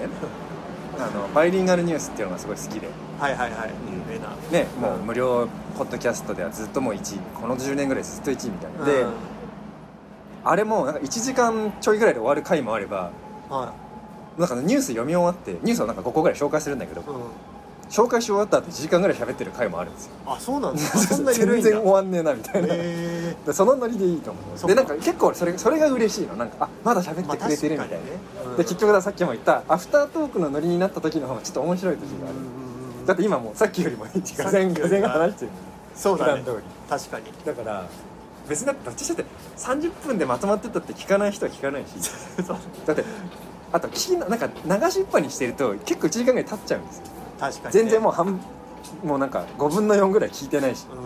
[0.97, 2.89] あのバイリンガルニュースっていうのがすごい好きで。
[3.19, 3.71] はいはいはい。
[4.09, 4.29] 有名な。
[4.51, 8.85] ねもう無料ポッドキャストではずっともう1位この10年ぐらいずっと1位みたいな。
[8.85, 9.09] で、うん。
[10.43, 13.11] あれもなんか1時間ちょいぐらいで終わる回もあれば
[13.49, 13.73] は
[14.37, 17.21] なんかニュース読み終わってニュースをなんか5個ぐらい紹介するんだけどい、うん、
[17.89, 20.11] 紹介し終わった後1時間ぐらい喋ってる回もあるんですよ。
[20.25, 20.81] あそうなんだ。
[20.93, 21.81] あそんな緩い全んだ。
[21.81, 22.61] 然終わんねえなみたい
[23.45, 24.67] な、そのノリでいいと思う。
[24.67, 26.35] でなんか結構それそれが嬉しいの。
[26.35, 28.11] なんかあまだ喋ってくれてるみたいな、まあね。
[28.45, 28.57] うん。
[28.57, 34.17] で結局ださっきも言ったアフタートークのノリになった時の方がちょっと面白い時がある、だって今もうさっきよりもが さ
[34.49, 35.51] っぜきよりはが話してる。
[35.95, 36.43] そうだね。
[36.89, 37.25] 確かに。
[37.43, 37.85] だから
[38.47, 39.25] 別にだってどっちだって
[39.57, 41.87] 30分でまとまってたって聞かない人は聞かないし。
[42.85, 43.03] だって
[43.71, 47.03] あと聞きななんか流しっぱにしてると結構1時間ぐらい経っちゃうんですよ。
[47.39, 48.39] 確かに、ね、全然もう半
[49.03, 50.85] もうなんか5分の4ぐらい聞いてないし。
[50.91, 50.97] う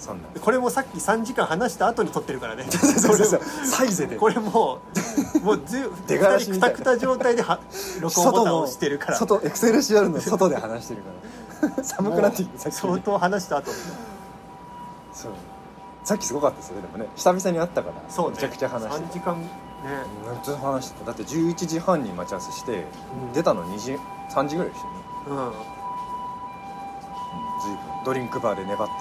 [0.00, 0.28] そんな。
[0.28, 2.64] んこれもさっき3時間話した後に撮ってるからね。
[2.70, 4.16] そうそうそうサイゼで。
[4.16, 4.80] これも
[5.34, 7.60] うもうず 出がらしみたくた状態では
[8.00, 9.18] 録音ボタンを押してるから。
[9.18, 11.82] 外エクセルシアルの外で話してるから。
[11.84, 13.70] 寒くなってきてさっき相当話した後。
[15.12, 15.32] そう。
[16.04, 17.10] さっきすごかったですよねでもね。
[17.16, 18.36] 久々に会ったからそうね。
[18.36, 19.04] めちゃくちゃ話して。
[19.04, 19.36] 3時間
[19.88, 20.04] ね。
[20.30, 21.06] めっちゃ話してた。
[21.06, 22.84] だって11時半に待ち合わせして、
[23.26, 23.32] うん。
[23.32, 23.98] 出たの2時
[24.30, 25.00] 3時ぐらいでしたよね。
[25.28, 25.52] うん。
[27.62, 27.80] 随分。
[28.04, 28.92] ドリンクバーで粘って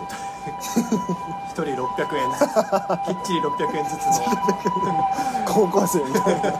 [1.49, 2.31] 一人600円。
[2.31, 4.11] ず つきっちり600円ずつの。
[5.45, 6.41] 高校生みたいな。
[6.41, 6.57] ね。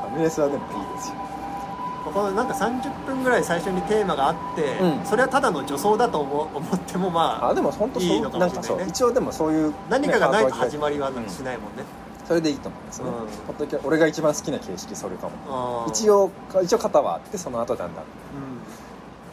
[0.00, 1.27] ファミレスはでもいいですよ
[2.10, 5.04] このなんか30分ぐらい最初にテーマがあって、うん。
[5.04, 8.84] それはただの女装だと思 思ってもまああでも本当そういいのかもしれないね。
[8.88, 11.84] 一応でもそういう、何かがないとね始まりはうんしないもんね、
[12.26, 13.80] それでいいと思いますね、うん。
[13.84, 15.32] 俺が一番好きな形式それかも。
[15.48, 15.90] あー。
[15.90, 16.30] 一応
[16.62, 18.06] 一応型はあってその後だんだんう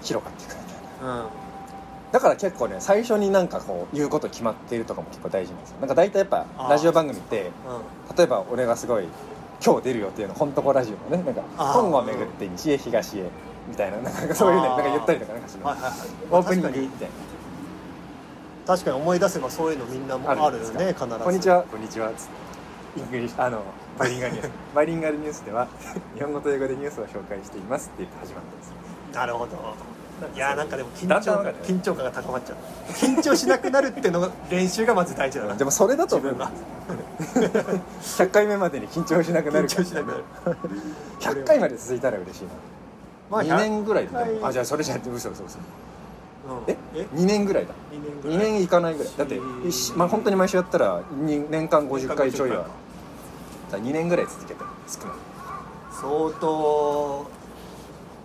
[0.02, 1.16] 広がっていくみたいな。
[1.16, 1.26] んうん。
[2.12, 5.78] だから結構ね最初になんかこう言うこと決まっているとかも結構大事なんですよ。
[5.82, 7.52] なんか大体やっぱラジオ番組って
[8.10, 8.16] うん。
[8.16, 9.08] 例えば俺がすごい
[9.64, 13.30] 今日出る予定の本とこラジオのねなんか本を巡って西へ東へ
[13.68, 16.00] みたいななんかそういうねなんか言ったりとかなんかそのはいはいはい。
[16.32, 16.88] オープニング確かに。
[16.88, 17.14] みたいな
[18.68, 21.20] 確かに思い出せばそういうのみんなもあるよね必ず。
[21.20, 21.64] こんにちは。
[21.64, 22.12] こんにちは。
[22.14, 22.28] つっ
[22.96, 23.62] て English あの
[23.98, 24.52] バイリンガルニュース。
[24.76, 25.68] バイリンガルニュースでは
[26.16, 28.70] 日本語と英語でニュースを紹介していますって言って始まったんです。
[28.70, 28.74] よ
[29.14, 29.95] なるほど
[30.34, 32.58] いやーなんかでも緊張緊張感が高まっちゃう。
[32.94, 36.34] 緊張しなくなるっていうのが練習がまず大事だなでもそれだと思う。
[36.34, 37.82] 自分が。
[38.02, 40.24] 100回目までに緊張しなくなる緊張しなくなる。
[41.20, 42.50] 100回まで続いたら嬉しいな。
[43.30, 44.50] まあ2年ぐらいで100回。
[44.50, 45.58] あじゃあそれじゃなくて嘘嘘嘘。
[45.58, 46.72] うん。
[46.72, 46.78] え？
[46.96, 47.74] え？2年ぐらいだ。
[47.92, 49.14] 2年ぐら2い年いかないぐらい。
[49.18, 49.68] だってへー。
[49.68, 52.56] 一まあ本当に毎週やったらに年間50回ちょいは。
[52.56, 52.72] 年間50
[53.72, 55.18] だ2年ぐらい続けて少ない
[55.92, 57.26] 相当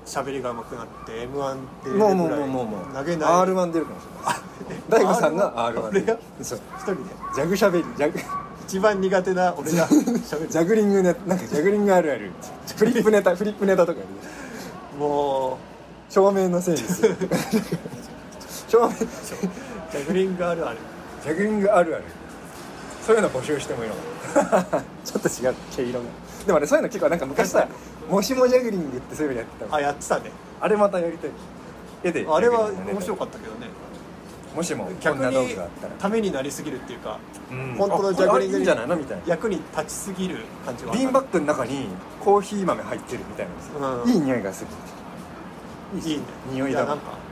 [0.07, 2.95] 喋りが上手くなって m 1出れもうもうもうもうもう。
[2.95, 3.33] 投げない。
[3.43, 4.83] r 1出るかもしれない。
[4.89, 6.19] 大悟さんが r 1俺が？
[6.43, 6.61] そう。
[6.79, 7.01] 一人で？
[7.35, 8.19] ジャグしゃべりジャグ。
[8.67, 9.89] 一番苦手な俺が。
[9.89, 12.31] 喋 るジャグリングネなんかジャグリングあるある。
[12.77, 14.05] フリップネタフリップネタとかで
[14.99, 15.59] も
[16.09, 17.17] 照明のせいにする
[18.69, 18.87] 照明。
[18.89, 18.91] う
[19.93, 20.79] ジャグリングあるある。
[21.23, 22.05] ジャグリングあるある。
[23.07, 23.95] そういうの募集してもいいの
[24.45, 24.83] かな。
[25.05, 25.55] ちょっと違う。
[25.77, 26.07] 毛色が
[26.47, 27.67] でもねそういうの結構なんか昔さ
[28.11, 30.31] もしもジャグリングってそういうのやってたあやってたね。
[30.61, 31.31] あれまたやりたい。
[32.03, 33.69] 絵であれは面白かったけどね。
[34.55, 35.95] もしもこ逆に具があったら。
[35.95, 37.19] ためになりすぎるっていうか
[37.51, 37.75] うん。
[37.79, 39.23] 本当のジャグリングじゃないのみたいな。
[39.27, 41.87] 役に立ちすぎる感じはビーンバッグの中に
[42.21, 43.47] コーヒー豆入ってるみたい
[43.81, 44.11] なのうん。
[44.11, 46.01] いい匂いがする。
[46.01, 46.23] いいね。
[46.53, 46.81] 匂い玉。
[46.81, 47.31] やなんか。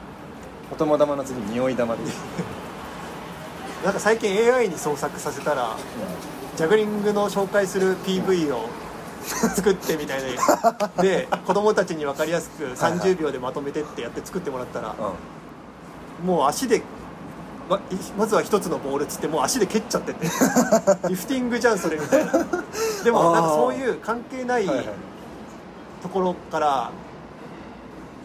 [0.71, 2.03] お友玉の次匂い玉で
[3.85, 5.77] なんか最近 AI に創作させたら
[6.57, 8.69] ジャグリングの紹介する PV を
[9.55, 10.91] 作ってみたいな。
[11.03, 16.27] で子供たちに分かりやすく30秒でまとめてってやって作ってもらったらうん。
[16.27, 16.83] もう足で
[17.69, 17.81] まい
[18.17, 20.27] まずは一つのボールつってもう足で蹴っちゃってて
[21.09, 22.33] リフティングじゃんそれみたいな。
[23.05, 24.67] でもなんかそういう関係ない
[26.03, 26.91] ところから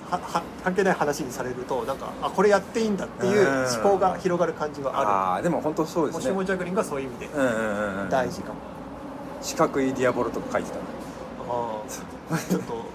[0.10, 3.82] はは関係ない話にされるとなんかあこれやっていいんだっていううん。
[3.82, 6.32] 思考が広がる感じはあああでも本当そうるですね。
[6.32, 8.56] もしもジャグリングはそういう意味でうんうんうんうん大事かも、
[9.42, 10.93] 四角いディアボロとか書いてたああ
[12.50, 12.86] ちょっと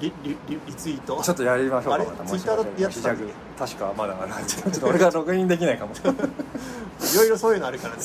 [0.00, 1.20] リリリリツイート？
[1.22, 2.14] ちょっとやりましょうか。
[2.22, 3.10] あツイッターでやってた
[3.58, 4.14] 確かまだ
[4.46, 5.92] ちょっと俺がログインできないかも。
[6.00, 8.02] いろいろそういうのあるからね。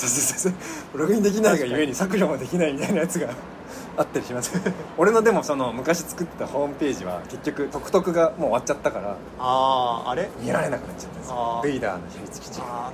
[0.94, 3.30] ログインできないがゆえに削除もできないみたいなやつが
[3.98, 4.52] あったりします。
[4.98, 9.16] 俺のでもその昔作ってたホームページは結局トクトクがもう終わっちゃったから。
[9.40, 10.30] あああれ？
[10.42, 11.64] 見られなくなっちゃったんですあよー。
[11.64, 12.58] ベイダーの秘密基地。
[12.58, 12.92] があ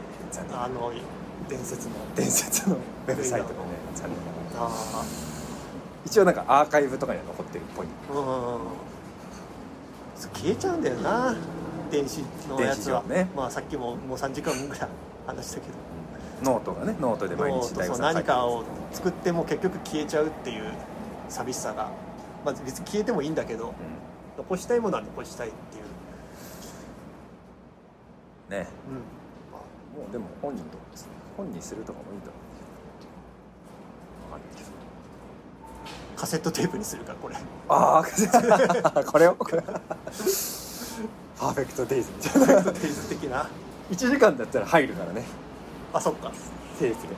[0.54, 0.92] ああの
[1.50, 1.94] 伝説の。
[2.16, 2.76] 伝説の。
[2.76, 3.56] ウェブサイトがね
[3.96, 4.18] 残念
[4.54, 4.72] ながら。
[4.72, 5.04] あ
[6.06, 7.88] 一応なんかアーカイブとかには残ってるっぽい。
[10.34, 11.36] 消えちゃうんだよな
[11.92, 13.28] 電子のやつは、ね。
[13.36, 14.90] まあさっきももう3時間ぐらい
[15.28, 15.92] 話したけど。
[16.44, 20.64] ノートがねノートで毎日大悟さ何かを作っても結局消えちゃうっていう
[21.30, 21.92] 寂しさが、
[22.44, 23.74] まあ、別に消えてもいいんだけどう
[24.38, 25.84] 残したいものは残したいっていう、
[28.60, 28.68] んね。
[28.90, 28.96] うん。
[29.52, 29.62] まあ
[30.02, 30.80] もうでも本人と
[31.38, 32.40] 本にするとかもいいと思
[34.30, 34.70] うわかんないけど
[36.22, 37.36] カセットテープにするからこれ。
[37.68, 38.04] あ
[38.94, 39.34] あ これを？
[39.42, 42.46] パーフェクトデイズみたいな。
[42.46, 43.50] カセットテープ的な。
[43.90, 45.24] 1時間だったら入るからね。
[45.92, 46.32] あそっか。
[46.78, 47.16] テープで。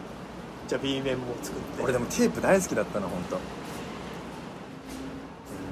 [0.70, 1.84] じゃあ B 面も作って。
[1.84, 3.22] 俺でもテープ大好きだったな本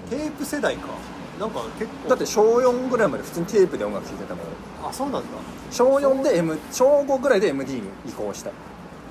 [0.09, 0.17] 当。
[0.17, 0.87] テープ世代か。
[1.39, 2.09] なんか結構。
[2.09, 4.45] だって小4ぐらいまで普通にテープで音楽聴いてたもん。
[4.83, 5.27] 俺あそうなんだ。
[5.71, 8.51] 小4で、M、小5ぐらいで MD に移行した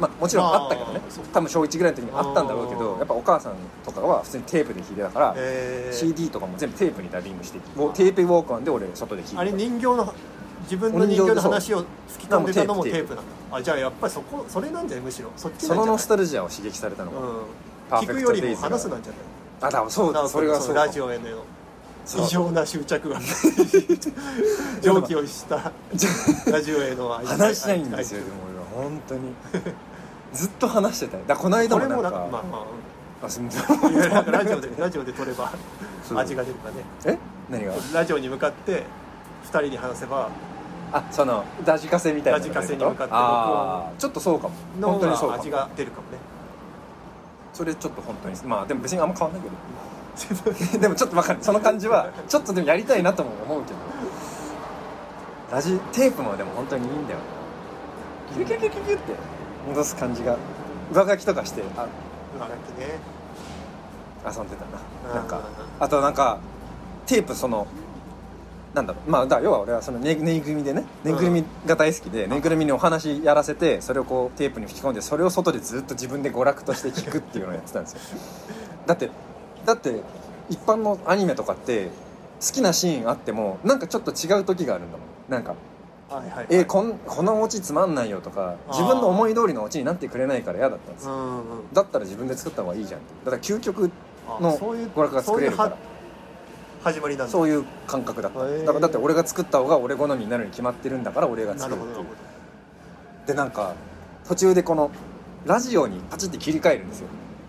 [0.01, 1.01] まあもちろんあったけどね。
[1.33, 5.95] 多分小1ぐらいの時にあったんだろうけどやっぱお母さんとかは普通にテープで弾いてたから、えー。
[5.95, 9.41] CD とかも全部テープにダビングしてウォテープウォークマンで俺外で弾いてた。
[9.41, 10.15] あれ人形の
[10.63, 13.57] 自分の人形の話を吹き込んでたのもテープなんだ。
[13.57, 15.31] あじゃあやっぱりそこそれなんじゃないむしろ。
[15.37, 19.21] そっちそのノスタルルジアを刺激されたのが、うん、聞くよりも話すなんじゃない？
[19.63, 21.25] あだそうだそれがそうラジオへの。
[22.19, 23.21] 異常な執着が。
[24.83, 25.71] 上気をした。
[26.51, 27.27] ラジオへの愛。
[27.27, 28.89] 話したいんですよでも俺は。
[28.89, 29.21] 本当に
[30.33, 31.23] ずっと話してたよ。
[31.27, 32.19] だからこの間ももなんか。
[32.31, 32.67] まあま
[33.23, 33.29] あ。
[33.29, 33.53] すみま
[33.87, 35.53] あいやなんかラジオでラジオで撮れば
[36.17, 36.77] 味が出るかね。
[37.05, 37.19] え？
[37.51, 37.75] 何が？
[37.93, 38.85] ラジオに向かって
[39.45, 40.31] 2人に話せば
[40.93, 44.01] あそのラジカセみたいなのラジカセに向かってあー。
[44.01, 44.55] ちょっとそうかも。
[44.81, 46.19] の本当にそう味が出るかもね。
[47.53, 49.55] それちょっと本当にまあでも別にあんま変わんないけど。
[50.81, 51.39] でもちょっと分かる。
[51.43, 53.79] その感じはちょっとでもやりたいなとも思うけど。
[55.53, 58.35] ラジテープもでも本当にいいんだよな。
[58.35, 59.13] キュキュキュキュキュって
[59.71, 60.37] 戻す感じが
[60.93, 61.87] 上書きとかしてあ
[62.35, 62.99] 今だけね。
[64.25, 65.15] 遊んでたうん。
[65.15, 65.41] ななんか
[65.79, 66.39] あとなんか
[67.07, 67.67] テープその
[68.75, 69.11] なんだろう。
[69.11, 78.01] まあだ要は俺はそのぬぬいぐるみでねぬいぐるみが大好きでぬいぐるみにお話やらせてそれをこうテープに吹き込んでそれを外でずっと自分で娯楽として聞くっていうのをやってたんですよ。
[78.87, 79.11] だって
[79.65, 80.01] だって
[80.49, 81.91] 一般のアニメとかって
[82.41, 85.07] 好きなシーンあってもなんかちょっと違う時があるんだもん。
[85.29, 85.55] なんか
[86.11, 86.47] はいはいはい。
[86.51, 91.13] えーこんこのオチつまんないよとか自分の思い通りのオチになってくれないから嫌だったんですよ。
[91.13, 93.91] うんうんだったら自分で作った方がいいじゃんだから究極
[94.41, 95.77] のあそういう娯楽が作れるから。
[96.83, 97.31] 始まりなんだ。
[97.33, 98.39] そういう感覚だった。
[98.39, 102.07] だからだって俺が作った方が俺好みになるに決まってるんだから俺がな作るっていう。
[103.27, 103.75] でなんか
[104.27, 104.91] 途中でこの
[105.45, 107.09] ラジオにパチって切り替えるんですよ。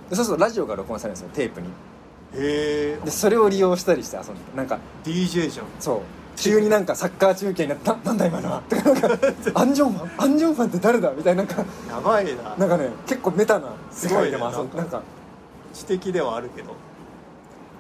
[0.10, 1.68] でそうするとラジオが録音されるんですよテープに。
[1.68, 5.66] どへえでそれを利用したりして遊んでなんか DJ じゃん。
[5.80, 6.02] そう
[6.42, 8.62] 急になんかサッカー中継になってななんだ今のは。
[8.68, 9.10] とかなんか
[9.54, 11.66] アンジョンファンアンジョンファンって誰だみたいななんか。
[11.90, 12.56] やばいな。
[12.58, 15.02] なんかね結構メタな世界でも遊んすごいねなんか。
[15.74, 16.76] 知的ではあるけど。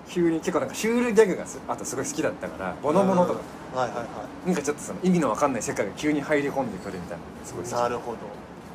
[0.07, 3.39] 急に結構なんかシュールギャグがすあとすごい好きだったからボノボノとか。
[3.73, 3.79] うん。
[3.79, 4.05] はいはいは
[4.45, 7.71] なんかちょっとその意味のわかんない世界が急に入り込んでくるみたいなすごい好き。
[7.71, 8.13] いなるほ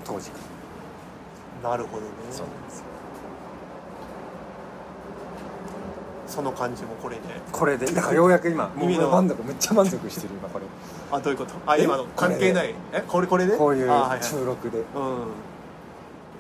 [0.05, 0.39] 当時か
[1.63, 2.09] どなるほどね。
[2.29, 2.86] らそうなんですよ
[6.27, 7.23] その感じもこれで。
[7.53, 7.87] これで。
[7.87, 9.11] だからようやく今もう意味の。
[9.11, 10.65] 満足めっちゃ満足してる今これ。
[11.13, 11.53] あどういうこと？
[11.67, 12.75] あえ今の関係ない？
[12.93, 13.03] え？
[13.07, 13.57] これこれで？
[13.57, 14.23] こういうあはいはい。
[14.25, 14.79] 収録で。
[14.79, 14.85] うん。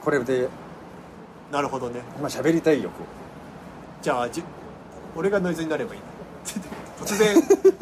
[0.03, 0.49] これで。
[1.53, 2.01] なるほどね。
[2.18, 2.93] 今喋りたい欲
[4.03, 4.43] じゃあじ
[5.14, 6.01] 俺がノイズになればいい。
[7.01, 7.37] 突然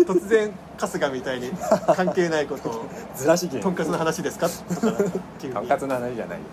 [0.06, 1.50] 突然春日みたいに
[1.96, 2.84] 関係ないことを。
[3.16, 4.48] ずらし芸とんかつの話ですか？
[4.48, 6.44] とかとんかつの話じゃないよ。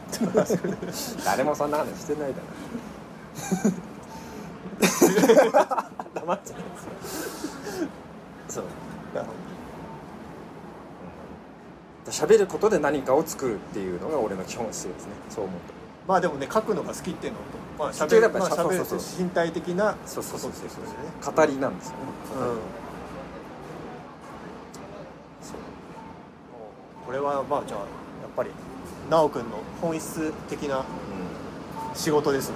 [1.25, 2.35] 誰もそんな話してないだ
[3.65, 3.71] ろ
[6.13, 6.59] 黙っちゃう
[8.51, 8.63] そう。
[9.13, 9.31] なるほ
[12.11, 15.11] 喋ることで何かを作るっていうのが俺の基本姿勢ですね。
[15.29, 15.67] そう思うと。
[15.67, 15.73] ど
[16.07, 17.43] まあでもね書くのが好きっていうのと
[17.79, 20.51] まあ喋るまあ喋るそうそう身体的なそうそうそうそう。
[20.51, 21.35] ことってことですよね。
[21.37, 21.97] 語りなんですよね。
[22.35, 22.45] うん。
[25.41, 25.57] そう。
[27.05, 27.87] これはまあじゃあやっ
[28.35, 28.49] ぱり
[29.09, 30.83] 奈くんの本質的な
[31.93, 32.55] 仕事ですね。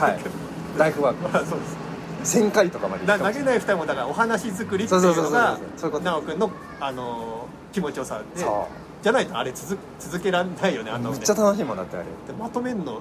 [0.00, 0.20] はい
[0.78, 2.38] ライフワークまあそうです。
[2.38, 5.58] 1000回とかまで投げない2人もだからお話作りっていうのが
[6.02, 6.50] 奈くんの、
[6.80, 8.68] あのー気持ちよさでそ
[9.02, 12.06] じゃないとあれ続続けられないよねあのめっちゃ楽しいもんだってあれ。
[12.26, 13.00] でまとめんの。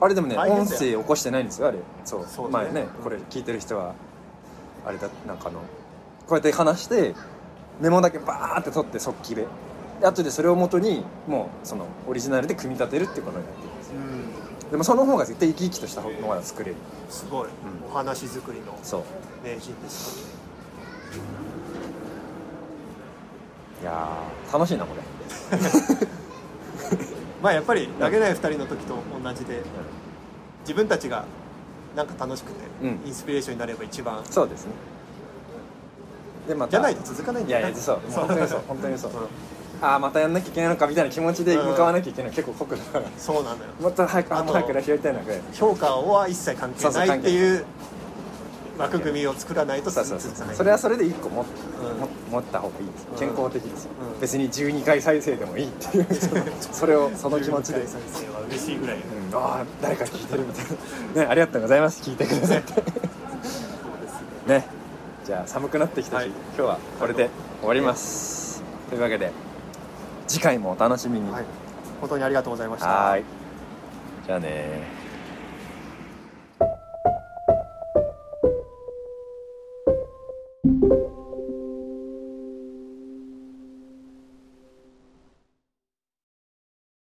[0.00, 1.78] あれでもね音声起こしてないんですよあれ。
[2.04, 2.26] そう。
[2.26, 2.52] そうね。
[2.52, 3.94] 前ねうんこれ聞いてる人は
[4.84, 5.64] あれだなんかあのこ
[6.30, 7.14] うやって話して
[7.80, 9.46] メモだけバーって取って速記で
[10.00, 13.94] で後でそれをもとにもうそのオリジナルで組み立てるってことになってるんですよ。
[13.96, 14.27] うん
[14.70, 16.76] でもその方が絶対生き生きとしたものが作れる。
[17.08, 17.50] すごい、ん。
[17.90, 18.78] お話作りの
[19.42, 20.28] 名人です
[23.80, 25.00] いやー楽しいなこれ。
[27.42, 29.62] まあやっぱり投げない2人の時と同じで
[30.62, 31.24] 自分たちが
[31.96, 33.00] なんか楽しくて、うん。
[33.06, 34.22] インスピレーションになれば一番。
[34.30, 34.72] そうですね。
[36.46, 36.72] でまた。
[36.72, 38.00] じゃないと続かないんいだよやいやそう。
[38.10, 38.60] 本当にそう。
[38.68, 39.14] 本当にそう、ん
[39.80, 43.04] ああまたやんなきゃいけないのかみたいな気持ちで向かわなきゃいけない、結構酷だから。
[43.16, 43.70] そうなのよ。
[43.80, 47.64] もっと早くああと早くラジオやりたいなぐらい評価は一切関係ないっていう
[48.78, 50.54] 枠組みを作らないとそうそうそう。
[50.54, 51.44] それはそれで一個持っ,、
[51.80, 52.00] うん。
[52.00, 53.06] も持った方がいいです。
[53.10, 53.18] うん。
[53.18, 53.84] 健康的です。
[53.84, 54.20] よ、うん。
[54.20, 56.06] 別に12回再生でもいいっていう。
[56.72, 60.64] それを その気持ちで、12回再生は嬉しいぐらいうん、ああ誰か聞いてるみたい
[61.14, 61.22] な。
[61.22, 62.02] ねありがとうございます。
[62.02, 62.82] 聞いてくださって。
[64.46, 64.66] ね。
[65.24, 66.28] じゃあ寒くなってきたし、はい。
[66.28, 68.62] 今日はこれで終わります。
[68.88, 69.32] というわけで
[70.28, 71.30] 次回もお楽しみに。
[71.30, 71.44] はい。
[72.00, 73.18] 本当にありがとうございました。
[74.26, 74.97] じゃあね